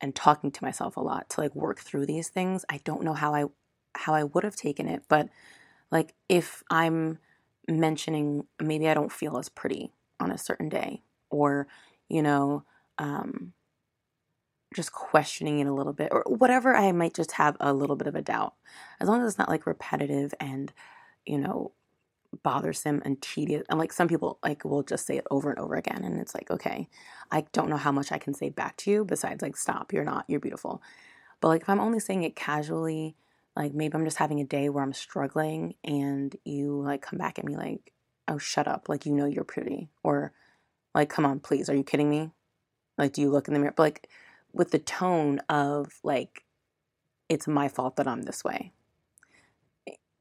and 0.00 0.14
talking 0.14 0.50
to 0.50 0.64
myself 0.64 0.96
a 0.96 1.00
lot 1.00 1.30
to 1.30 1.40
like 1.40 1.54
work 1.54 1.80
through 1.80 2.06
these 2.06 2.28
things, 2.28 2.64
I 2.68 2.80
don't 2.84 3.02
know 3.02 3.14
how 3.14 3.34
I 3.34 3.46
how 3.94 4.14
I 4.14 4.24
would 4.24 4.44
have 4.44 4.56
taken 4.56 4.88
it. 4.88 5.04
But 5.08 5.28
like 5.90 6.14
if 6.28 6.62
I'm 6.70 7.18
mentioning 7.68 8.46
maybe 8.60 8.88
I 8.88 8.94
don't 8.94 9.12
feel 9.12 9.38
as 9.38 9.48
pretty 9.48 9.92
on 10.20 10.30
a 10.30 10.38
certain 10.38 10.68
day, 10.68 11.02
or 11.30 11.66
you 12.10 12.22
know, 12.22 12.64
um, 13.02 13.52
just 14.74 14.92
questioning 14.92 15.58
it 15.60 15.66
a 15.66 15.74
little 15.74 15.92
bit, 15.92 16.08
or 16.12 16.24
whatever 16.26 16.74
I 16.74 16.92
might 16.92 17.14
just 17.14 17.32
have 17.32 17.56
a 17.60 17.72
little 17.72 17.96
bit 17.96 18.08
of 18.08 18.14
a 18.14 18.22
doubt, 18.22 18.54
as 19.00 19.08
long 19.08 19.20
as 19.22 19.28
it's 19.28 19.38
not 19.38 19.48
like 19.50 19.66
repetitive 19.66 20.32
and 20.40 20.72
you 21.26 21.38
know, 21.38 21.72
bothersome 22.42 23.02
and 23.04 23.20
tedious. 23.20 23.64
And 23.68 23.78
like 23.78 23.92
some 23.92 24.08
people 24.08 24.38
like 24.42 24.64
will 24.64 24.82
just 24.82 25.06
say 25.06 25.16
it 25.16 25.26
over 25.30 25.50
and 25.50 25.58
over 25.58 25.74
again. 25.74 26.02
And 26.04 26.20
it's 26.20 26.34
like, 26.34 26.50
okay, 26.50 26.88
I 27.30 27.44
don't 27.52 27.68
know 27.68 27.76
how 27.76 27.92
much 27.92 28.10
I 28.12 28.18
can 28.18 28.34
say 28.34 28.48
back 28.48 28.76
to 28.78 28.90
you 28.90 29.04
besides 29.04 29.42
like, 29.42 29.56
stop, 29.56 29.92
you're 29.92 30.04
not, 30.04 30.24
you're 30.28 30.40
beautiful. 30.40 30.82
But 31.40 31.48
like 31.48 31.62
if 31.62 31.68
I'm 31.68 31.80
only 31.80 32.00
saying 32.00 32.22
it 32.22 32.36
casually, 32.36 33.16
like 33.54 33.74
maybe 33.74 33.94
I'm 33.94 34.04
just 34.04 34.18
having 34.18 34.40
a 34.40 34.44
day 34.44 34.68
where 34.68 34.82
I'm 34.82 34.94
struggling 34.94 35.74
and 35.84 36.34
you 36.44 36.80
like 36.80 37.02
come 37.02 37.18
back 37.18 37.38
at 37.38 37.44
me 37.44 37.56
like, 37.56 37.92
oh, 38.28 38.38
shut 38.38 38.66
up. 38.66 38.88
Like, 38.88 39.04
you 39.04 39.12
know, 39.12 39.26
you're 39.26 39.44
pretty. 39.44 39.90
Or 40.02 40.32
like, 40.94 41.10
come 41.10 41.26
on, 41.26 41.40
please. 41.40 41.68
Are 41.68 41.76
you 41.76 41.84
kidding 41.84 42.08
me? 42.08 42.30
Like, 42.98 43.12
do 43.12 43.20
you 43.20 43.30
look 43.30 43.48
in 43.48 43.54
the 43.54 43.60
mirror? 43.60 43.74
But 43.76 43.82
like 43.82 44.08
with 44.52 44.70
the 44.70 44.78
tone 44.78 45.40
of 45.48 45.98
like, 46.02 46.44
it's 47.28 47.48
my 47.48 47.68
fault 47.68 47.96
that 47.96 48.06
I'm 48.06 48.22
this 48.22 48.44
way 48.44 48.72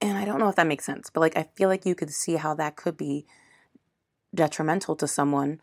and 0.02 0.18
I 0.18 0.26
don't 0.26 0.40
know 0.40 0.50
if 0.50 0.56
that 0.56 0.68
makes 0.68 0.86
sense, 0.86 1.10
but 1.10 1.22
like 1.22 1.38
I 1.38 1.44
feel 1.56 1.70
like 1.70 1.86
you 1.86 1.96
could 1.96 2.10
see 2.10 2.36
how 2.36 2.56
that 2.56 2.76
could 2.76 2.98
be 2.98 3.26
detrimental 4.34 4.96
to 4.96 5.08
someone 5.08 5.62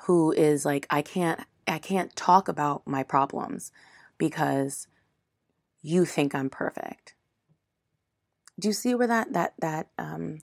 who 0.00 0.32
is 0.32 0.64
like 0.64 0.86
I 0.90 1.00
can't 1.00 1.40
I 1.68 1.78
can't 1.78 2.14
talk 2.16 2.48
about 2.48 2.86
my 2.86 3.04
problems 3.04 3.70
because 4.18 4.88
you 5.80 6.04
think 6.04 6.34
I'm 6.34 6.50
perfect. 6.50 7.14
Do 8.58 8.68
you 8.68 8.74
see 8.74 8.94
where 8.94 9.06
that 9.06 9.32
that 9.32 9.54
that 9.60 9.88
um 9.96 10.40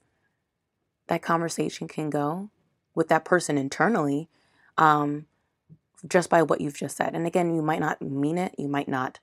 that 1.07 1.21
conversation 1.21 1.87
can 1.87 2.09
go 2.09 2.49
with 2.95 3.09
that 3.09 3.25
person 3.25 3.57
internally 3.57 4.29
um 4.79 5.27
just 6.07 6.29
by 6.29 6.43
what 6.43 6.61
you've 6.61 6.77
just 6.77 6.97
said. 6.97 7.15
And 7.15 7.27
again, 7.27 7.55
you 7.55 7.61
might 7.63 7.81
not 7.81 8.01
mean 8.01 8.37
it, 8.39 8.55
you 8.57 8.69
might 8.69 8.89
not 8.89 9.19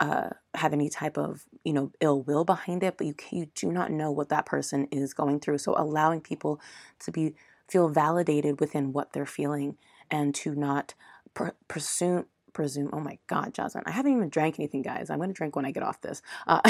uh, 0.00 0.30
have 0.54 0.74
any 0.74 0.90
type 0.90 1.18
of 1.18 1.44
you 1.64 1.74
know 1.74 1.92
ill 2.00 2.22
will 2.22 2.44
behind 2.44 2.84
it, 2.84 2.96
but 2.98 3.06
you 3.08 3.14
you 3.32 3.48
do 3.56 3.72
not 3.72 3.92
know 3.92 4.12
what 4.12 4.30
that 4.30 4.46
person 4.46 4.88
is 4.92 5.14
going 5.14 5.40
through. 5.40 5.58
So 5.58 5.74
allowing 5.78 6.22
people 6.22 6.60
to 7.00 7.12
be 7.12 7.34
feel 7.68 7.88
validated 7.90 8.60
within 8.60 8.94
what 8.94 9.12
they're 9.14 9.26
feeling 9.26 9.78
and 10.10 10.34
to 10.36 10.54
not 10.54 10.94
pr- 11.34 11.50
presume 11.68 12.26
presume. 12.54 12.90
Oh 12.94 13.00
my 13.00 13.18
God, 13.28 13.54
Jasmine, 13.54 13.84
I 13.86 13.92
haven't 13.92 14.14
even 14.16 14.30
drank 14.30 14.58
anything, 14.60 14.82
guys. 14.82 15.10
I'm 15.10 15.18
going 15.18 15.30
to 15.30 15.34
drink 15.34 15.56
when 15.56 15.66
I 15.66 15.72
get 15.72 15.84
off 15.84 16.00
this, 16.02 16.22
uh, 16.46 16.62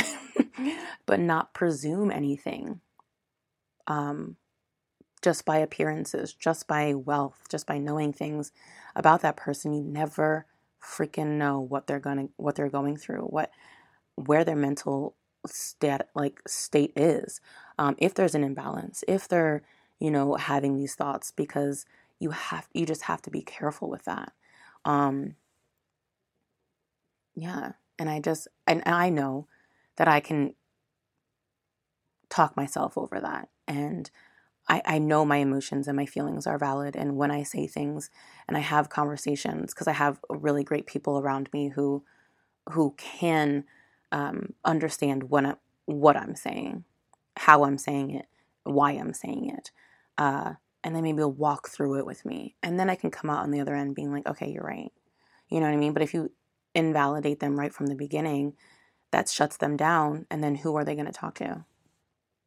but 1.07 1.21
not 1.21 1.55
presume 1.55 2.11
anything. 2.13 2.81
Um, 3.89 4.37
just 5.21 5.45
by 5.45 5.59
appearances, 5.59 6.33
just 6.35 6.67
by 6.69 6.95
wealth, 6.95 7.45
just 7.51 7.67
by 7.67 7.79
knowing 7.79 8.13
things 8.13 8.53
about 8.97 9.23
that 9.23 9.37
person, 9.37 9.73
you 9.75 9.83
never 9.83 10.47
freaking 10.83 11.39
know 11.39 11.61
what 11.61 11.87
they're 11.87 12.01
gonna 12.01 12.29
what 12.37 12.55
they're 12.57 12.69
going 12.71 12.97
through, 12.97 13.23
what 13.23 13.51
where 14.17 14.45
their 14.45 14.57
mental 14.57 15.17
state 15.47 16.03
like 16.15 16.41
state 16.47 16.93
is. 16.97 17.41
Um, 17.79 17.97
if 17.99 18.15
there's 18.15 18.35
an 18.35 18.45
imbalance, 18.45 19.05
if 19.09 19.29
they're 19.29 19.63
you 20.01 20.11
know 20.11 20.35
having 20.37 20.77
these 20.77 20.95
thoughts, 20.95 21.33
because 21.33 21.87
you 22.21 22.31
have 22.31 22.69
you 22.75 22.87
just 22.87 23.03
have 23.03 23.23
to 23.23 23.31
be 23.31 23.43
careful 23.43 23.89
with 23.91 24.05
that. 24.05 24.33
Um, 24.85 25.37
yeah, 27.35 27.73
and 27.99 28.09
I 28.11 28.21
just 28.21 28.49
and 28.67 28.83
I 28.87 29.11
know 29.11 29.47
that 29.97 30.09
I 30.09 30.21
can 30.21 30.55
talk 32.29 32.57
myself 32.57 32.99
over 32.99 33.21
that 33.21 33.49
and 33.67 34.11
I, 34.69 34.83
I 34.85 34.99
know 34.99 35.25
my 35.25 35.39
emotions 35.39 35.89
and 35.89 35.97
my 35.97 36.07
feelings 36.07 36.47
are 36.47 36.59
valid. 36.59 36.95
And 36.95 37.17
when 37.17 37.31
I 37.31 37.43
say 37.43 37.67
things 37.67 38.11
and 38.47 38.57
I 38.57 38.61
have 38.61 38.91
conversations, 38.91 39.73
because 39.73 39.89
I 39.89 39.93
have 39.93 40.21
really 40.29 40.63
great 40.63 40.87
people 40.87 41.19
around 41.19 41.49
me 41.53 41.69
who 41.69 42.05
who 42.73 42.95
can 42.99 43.65
um, 44.13 44.53
understand 44.63 45.31
what 45.31 45.47
I, 45.47 45.55
what 45.87 46.19
I'm 46.19 46.35
saying, 46.35 46.85
how 47.39 47.65
I'm 47.65 47.79
saying 47.79 48.11
it, 48.11 48.27
why 48.65 48.93
I'm 48.93 49.15
saying 49.15 49.49
it, 49.57 49.71
uh, 50.19 50.55
and 50.85 50.95
then 50.95 51.03
maybe 51.03 51.25
walk 51.25 51.69
through 51.71 51.99
it 51.99 52.05
with 52.05 52.27
me, 52.27 52.57
and 52.63 52.79
then 52.79 52.91
I 52.91 52.95
can 52.95 53.11
come 53.11 53.31
out 53.31 53.43
on 53.43 53.53
the 53.53 53.61
other 53.61 53.75
end 53.75 53.95
being 53.95 54.13
like, 54.13 54.27
okay, 54.27 54.51
you're 54.51 54.65
right. 54.65 54.93
You 55.49 55.61
know 55.61 55.67
what 55.67 55.73
I 55.73 55.79
mean? 55.79 55.95
But 55.95 56.03
if 56.03 56.13
you 56.13 56.31
invalidate 56.75 57.41
them 57.41 57.59
right 57.59 57.73
from 57.73 57.87
the 57.87 57.95
beginning, 57.95 58.53
that 59.13 59.31
shuts 59.31 59.57
them 59.57 59.79
down, 59.79 60.27
and 60.31 60.45
then 60.45 60.57
who 60.57 60.77
are 60.77 60.85
they 60.85 60.95
going 60.95 61.07
to 61.07 61.13
talk 61.13 61.37
to? 61.37 61.65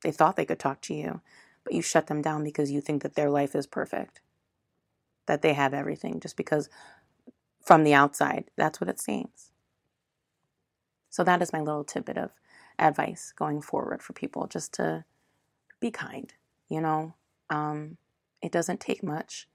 They 0.03 0.11
thought 0.11 0.35
they 0.35 0.45
could 0.45 0.59
talk 0.59 0.81
to 0.81 0.93
you 0.93 1.21
but 1.63 1.73
you 1.73 1.81
shut 1.81 2.07
them 2.07 2.21
down 2.21 2.43
because 2.43 2.71
you 2.71 2.81
think 2.81 3.03
that 3.03 3.15
their 3.15 3.29
life 3.29 3.55
is 3.55 3.67
perfect, 3.67 4.21
that 5.27 5.41
they 5.41 5.53
have 5.53 5.73
everything, 5.73 6.19
just 6.19 6.37
because 6.37 6.69
from 7.61 7.83
the 7.83 7.93
outside. 7.93 8.49
That's 8.57 8.81
what 8.81 8.89
it 8.89 8.99
seems. 8.99 9.51
So 11.09 11.23
that 11.23 11.41
is 11.41 11.53
my 11.53 11.59
little 11.59 11.83
tidbit 11.83 12.17
of 12.17 12.31
advice 12.79 13.33
going 13.35 13.61
forward 13.61 14.01
for 14.01 14.13
people 14.13 14.47
just 14.47 14.73
to 14.73 15.05
be 15.79 15.91
kind, 15.91 16.33
you 16.69 16.81
know. 16.81 17.13
Um, 17.49 17.97
it 18.41 18.51
doesn't 18.51 18.79
take 18.79 19.03
much. 19.03 19.47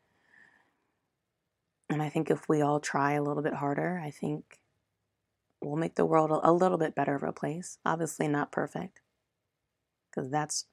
And 1.89 2.03
I 2.03 2.09
think 2.09 2.31
if 2.31 2.49
we 2.49 2.61
all 2.61 2.81
try 2.81 3.13
a 3.13 3.23
little 3.23 3.43
bit 3.43 3.55
harder, 3.55 4.01
I 4.05 4.11
think 4.11 4.61
we'll 5.63 5.77
make 5.77 5.95
the 5.95 6.05
world 6.05 6.31
a 6.43 6.53
little 6.53 6.79
bit 6.79 6.95
better 6.95 7.15
of 7.15 7.23
a 7.23 7.33
place. 7.33 7.79
Obviously, 7.85 8.29
not 8.29 8.53
perfect, 8.53 9.01
because 10.11 10.31
that's 10.31 10.67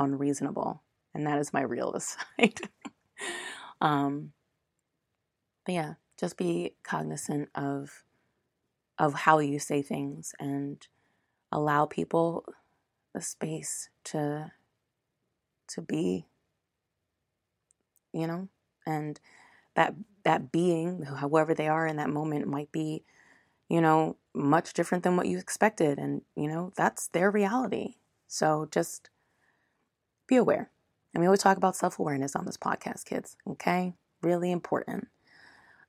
unreasonable. 0.00 0.82
And 1.14 1.26
that 1.26 1.38
is 1.38 1.52
my 1.52 1.62
realist 1.62 2.16
side. 2.38 2.60
um, 3.80 4.32
but 5.64 5.74
yeah, 5.74 5.94
just 6.18 6.36
be 6.36 6.74
cognizant 6.82 7.48
of 7.54 8.02
of 8.98 9.14
how 9.14 9.38
you 9.38 9.58
say 9.58 9.80
things 9.80 10.34
and 10.38 10.86
allow 11.50 11.86
people 11.86 12.44
the 13.14 13.20
space 13.22 13.88
to 14.04 14.52
to 15.68 15.80
be 15.80 16.26
you 18.12 18.26
know 18.26 18.48
and 18.86 19.20
that 19.74 19.94
that 20.24 20.52
being 20.52 21.02
however 21.02 21.54
they 21.54 21.68
are 21.68 21.86
in 21.86 21.96
that 21.96 22.10
moment 22.10 22.46
might 22.46 22.70
be 22.72 23.04
you 23.68 23.80
know 23.80 24.16
much 24.34 24.74
different 24.74 25.02
than 25.04 25.16
what 25.16 25.26
you 25.26 25.38
expected 25.38 25.98
and 25.98 26.22
you 26.36 26.48
know 26.48 26.72
that's 26.76 27.08
their 27.08 27.30
reality 27.30 27.94
so 28.26 28.68
just 28.70 29.10
be 30.30 30.36
aware 30.36 30.70
and 31.12 31.20
we 31.20 31.26
always 31.26 31.42
talk 31.42 31.56
about 31.56 31.76
self-awareness 31.76 32.34
on 32.34 32.46
this 32.46 32.56
podcast 32.56 33.04
kids 33.04 33.36
okay 33.46 33.94
really 34.22 34.50
important 34.50 35.08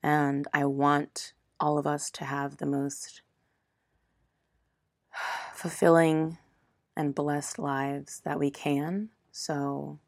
and 0.04 0.48
i 0.54 0.66
want 0.66 1.34
all 1.60 1.78
of 1.78 1.86
us 1.86 2.10
to 2.10 2.26
have 2.26 2.58
the 2.58 2.66
most 2.66 3.22
fulfilling 5.54 6.38
and 6.96 7.16
blessed 7.16 7.60
lives 7.60 8.22
that 8.26 8.40
we 8.40 8.52
can. 8.52 9.10
So 9.32 10.00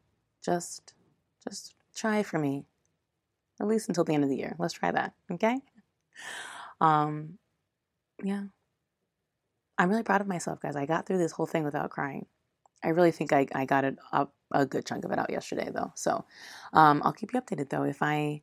just 0.44 0.94
just 1.48 1.74
try 1.94 2.22
for 2.22 2.38
me. 2.38 2.64
At 3.60 3.68
least 3.68 3.88
until 3.88 4.04
the 4.04 4.14
end 4.14 4.24
of 4.24 4.30
the 4.30 4.36
year. 4.36 4.56
Let's 4.58 4.74
try 4.74 4.90
that. 4.90 5.14
Okay? 5.30 5.60
Um 6.80 7.38
yeah. 8.22 8.44
I'm 9.76 9.90
really 9.90 10.02
proud 10.02 10.20
of 10.20 10.28
myself, 10.28 10.60
guys. 10.60 10.76
I 10.76 10.86
got 10.86 11.06
through 11.06 11.18
this 11.18 11.32
whole 11.32 11.46
thing 11.46 11.64
without 11.64 11.90
crying. 11.90 12.26
I 12.84 12.90
really 12.90 13.10
think 13.10 13.32
I, 13.32 13.46
I 13.54 13.64
got 13.64 13.84
it 13.84 13.96
up 14.12 14.34
a 14.52 14.66
good 14.66 14.86
chunk 14.86 15.04
of 15.04 15.10
it 15.10 15.18
out 15.18 15.30
yesterday 15.30 15.70
though. 15.74 15.92
So 15.96 16.24
um, 16.72 17.02
I'll 17.04 17.12
keep 17.12 17.32
you 17.32 17.40
updated 17.40 17.70
though 17.70 17.84
if 17.84 18.02
I 18.02 18.42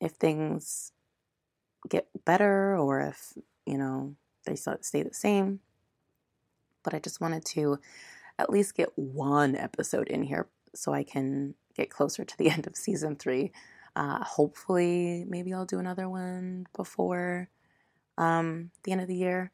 if 0.00 0.12
things 0.12 0.92
get 1.88 2.08
better 2.24 2.76
or 2.76 3.00
if, 3.00 3.32
you 3.66 3.78
know, 3.78 4.14
they 4.44 4.56
stay 4.56 5.02
the 5.02 5.14
same. 5.14 5.60
But 6.82 6.94
I 6.94 6.98
just 6.98 7.20
wanted 7.20 7.44
to 7.46 7.78
at 8.38 8.50
least 8.50 8.76
get 8.76 8.96
one 8.96 9.56
episode 9.56 10.08
in 10.08 10.22
here 10.22 10.48
so 10.74 10.92
I 10.92 11.02
can 11.02 11.54
get 11.76 11.90
closer 11.90 12.24
to 12.24 12.38
the 12.38 12.50
end 12.50 12.66
of 12.66 12.76
season 12.76 13.16
three. 13.16 13.52
Uh, 13.96 14.22
hopefully, 14.22 15.24
maybe 15.28 15.52
I'll 15.52 15.64
do 15.64 15.80
another 15.80 16.08
one 16.08 16.66
before 16.76 17.48
um, 18.16 18.70
the 18.84 18.92
end 18.92 19.00
of 19.00 19.08
the 19.08 19.16
year. 19.16 19.50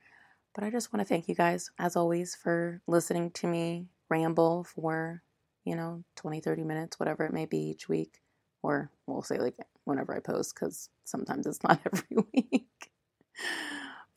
But 0.54 0.64
I 0.64 0.70
just 0.70 0.92
want 0.92 1.00
to 1.00 1.08
thank 1.08 1.28
you 1.28 1.34
guys, 1.34 1.70
as 1.78 1.96
always, 1.96 2.34
for 2.34 2.80
listening 2.86 3.30
to 3.32 3.46
me 3.46 3.86
ramble 4.08 4.64
for, 4.64 5.22
you 5.64 5.76
know, 5.76 6.04
20, 6.16 6.40
30 6.40 6.62
minutes, 6.64 6.98
whatever 6.98 7.24
it 7.24 7.32
may 7.32 7.46
be 7.46 7.58
each 7.58 7.88
week. 7.88 8.20
Or 8.62 8.90
we'll 9.06 9.22
say 9.22 9.38
like 9.38 9.56
whenever 9.84 10.14
I 10.14 10.20
post 10.20 10.54
because 10.54 10.88
sometimes 11.04 11.46
it's 11.46 11.62
not 11.68 11.80
every 11.86 12.24
week. 12.32 12.90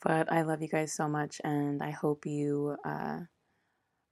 but 0.02 0.32
I 0.32 0.44
love 0.44 0.62
you 0.62 0.68
guys 0.68 0.94
so 0.94 1.08
much, 1.08 1.42
and 1.44 1.82
I 1.82 1.92
hope 1.92 2.26
you 2.26 2.78
uh, 2.86 3.20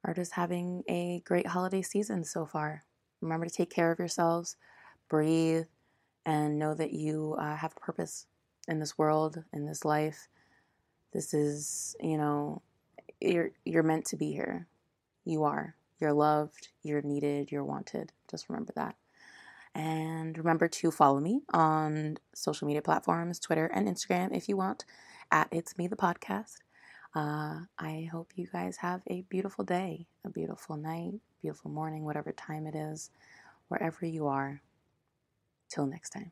are 0.03 0.13
just 0.13 0.33
having 0.33 0.83
a 0.89 1.21
great 1.25 1.47
holiday 1.47 1.81
season 1.81 2.23
so 2.23 2.45
far. 2.45 2.83
Remember 3.21 3.45
to 3.45 3.53
take 3.53 3.69
care 3.69 3.91
of 3.91 3.99
yourselves, 3.99 4.57
breathe, 5.09 5.65
and 6.25 6.59
know 6.59 6.73
that 6.73 6.91
you 6.91 7.35
uh, 7.39 7.55
have 7.55 7.73
a 7.75 7.79
purpose 7.79 8.25
in 8.67 8.79
this 8.79 8.97
world, 8.97 9.43
in 9.53 9.65
this 9.65 9.85
life. 9.85 10.27
This 11.13 11.33
is, 11.33 11.95
you 12.01 12.17
know, 12.17 12.61
you're 13.21 13.51
you're 13.63 13.83
meant 13.83 14.05
to 14.07 14.17
be 14.17 14.31
here. 14.31 14.67
You 15.25 15.43
are. 15.43 15.75
You're 15.99 16.13
loved. 16.13 16.69
You're 16.83 17.01
needed. 17.01 17.51
You're 17.51 17.63
wanted. 17.63 18.11
Just 18.29 18.47
remember 18.49 18.73
that. 18.75 18.95
And 19.73 20.37
remember 20.37 20.69
to 20.69 20.91
follow 20.91 21.19
me 21.19 21.41
on 21.51 22.17
social 22.33 22.65
media 22.65 22.81
platforms, 22.81 23.39
Twitter 23.39 23.65
and 23.65 23.87
Instagram 23.87 24.35
if 24.35 24.47
you 24.47 24.55
want, 24.55 24.85
at 25.31 25.49
It's 25.51 25.77
Me 25.77 25.87
the 25.87 25.97
Podcast. 25.97 26.57
Uh, 27.13 27.61
I 27.77 28.07
hope 28.11 28.31
you 28.35 28.47
guys 28.51 28.77
have 28.77 29.01
a 29.07 29.21
beautiful 29.23 29.65
day, 29.65 30.07
a 30.23 30.29
beautiful 30.29 30.77
night, 30.77 31.15
beautiful 31.41 31.71
morning, 31.71 32.05
whatever 32.05 32.31
time 32.31 32.67
it 32.67 32.75
is, 32.75 33.09
wherever 33.67 34.05
you 34.05 34.27
are. 34.27 34.61
Till 35.69 35.87
next 35.87 36.11
time. 36.11 36.31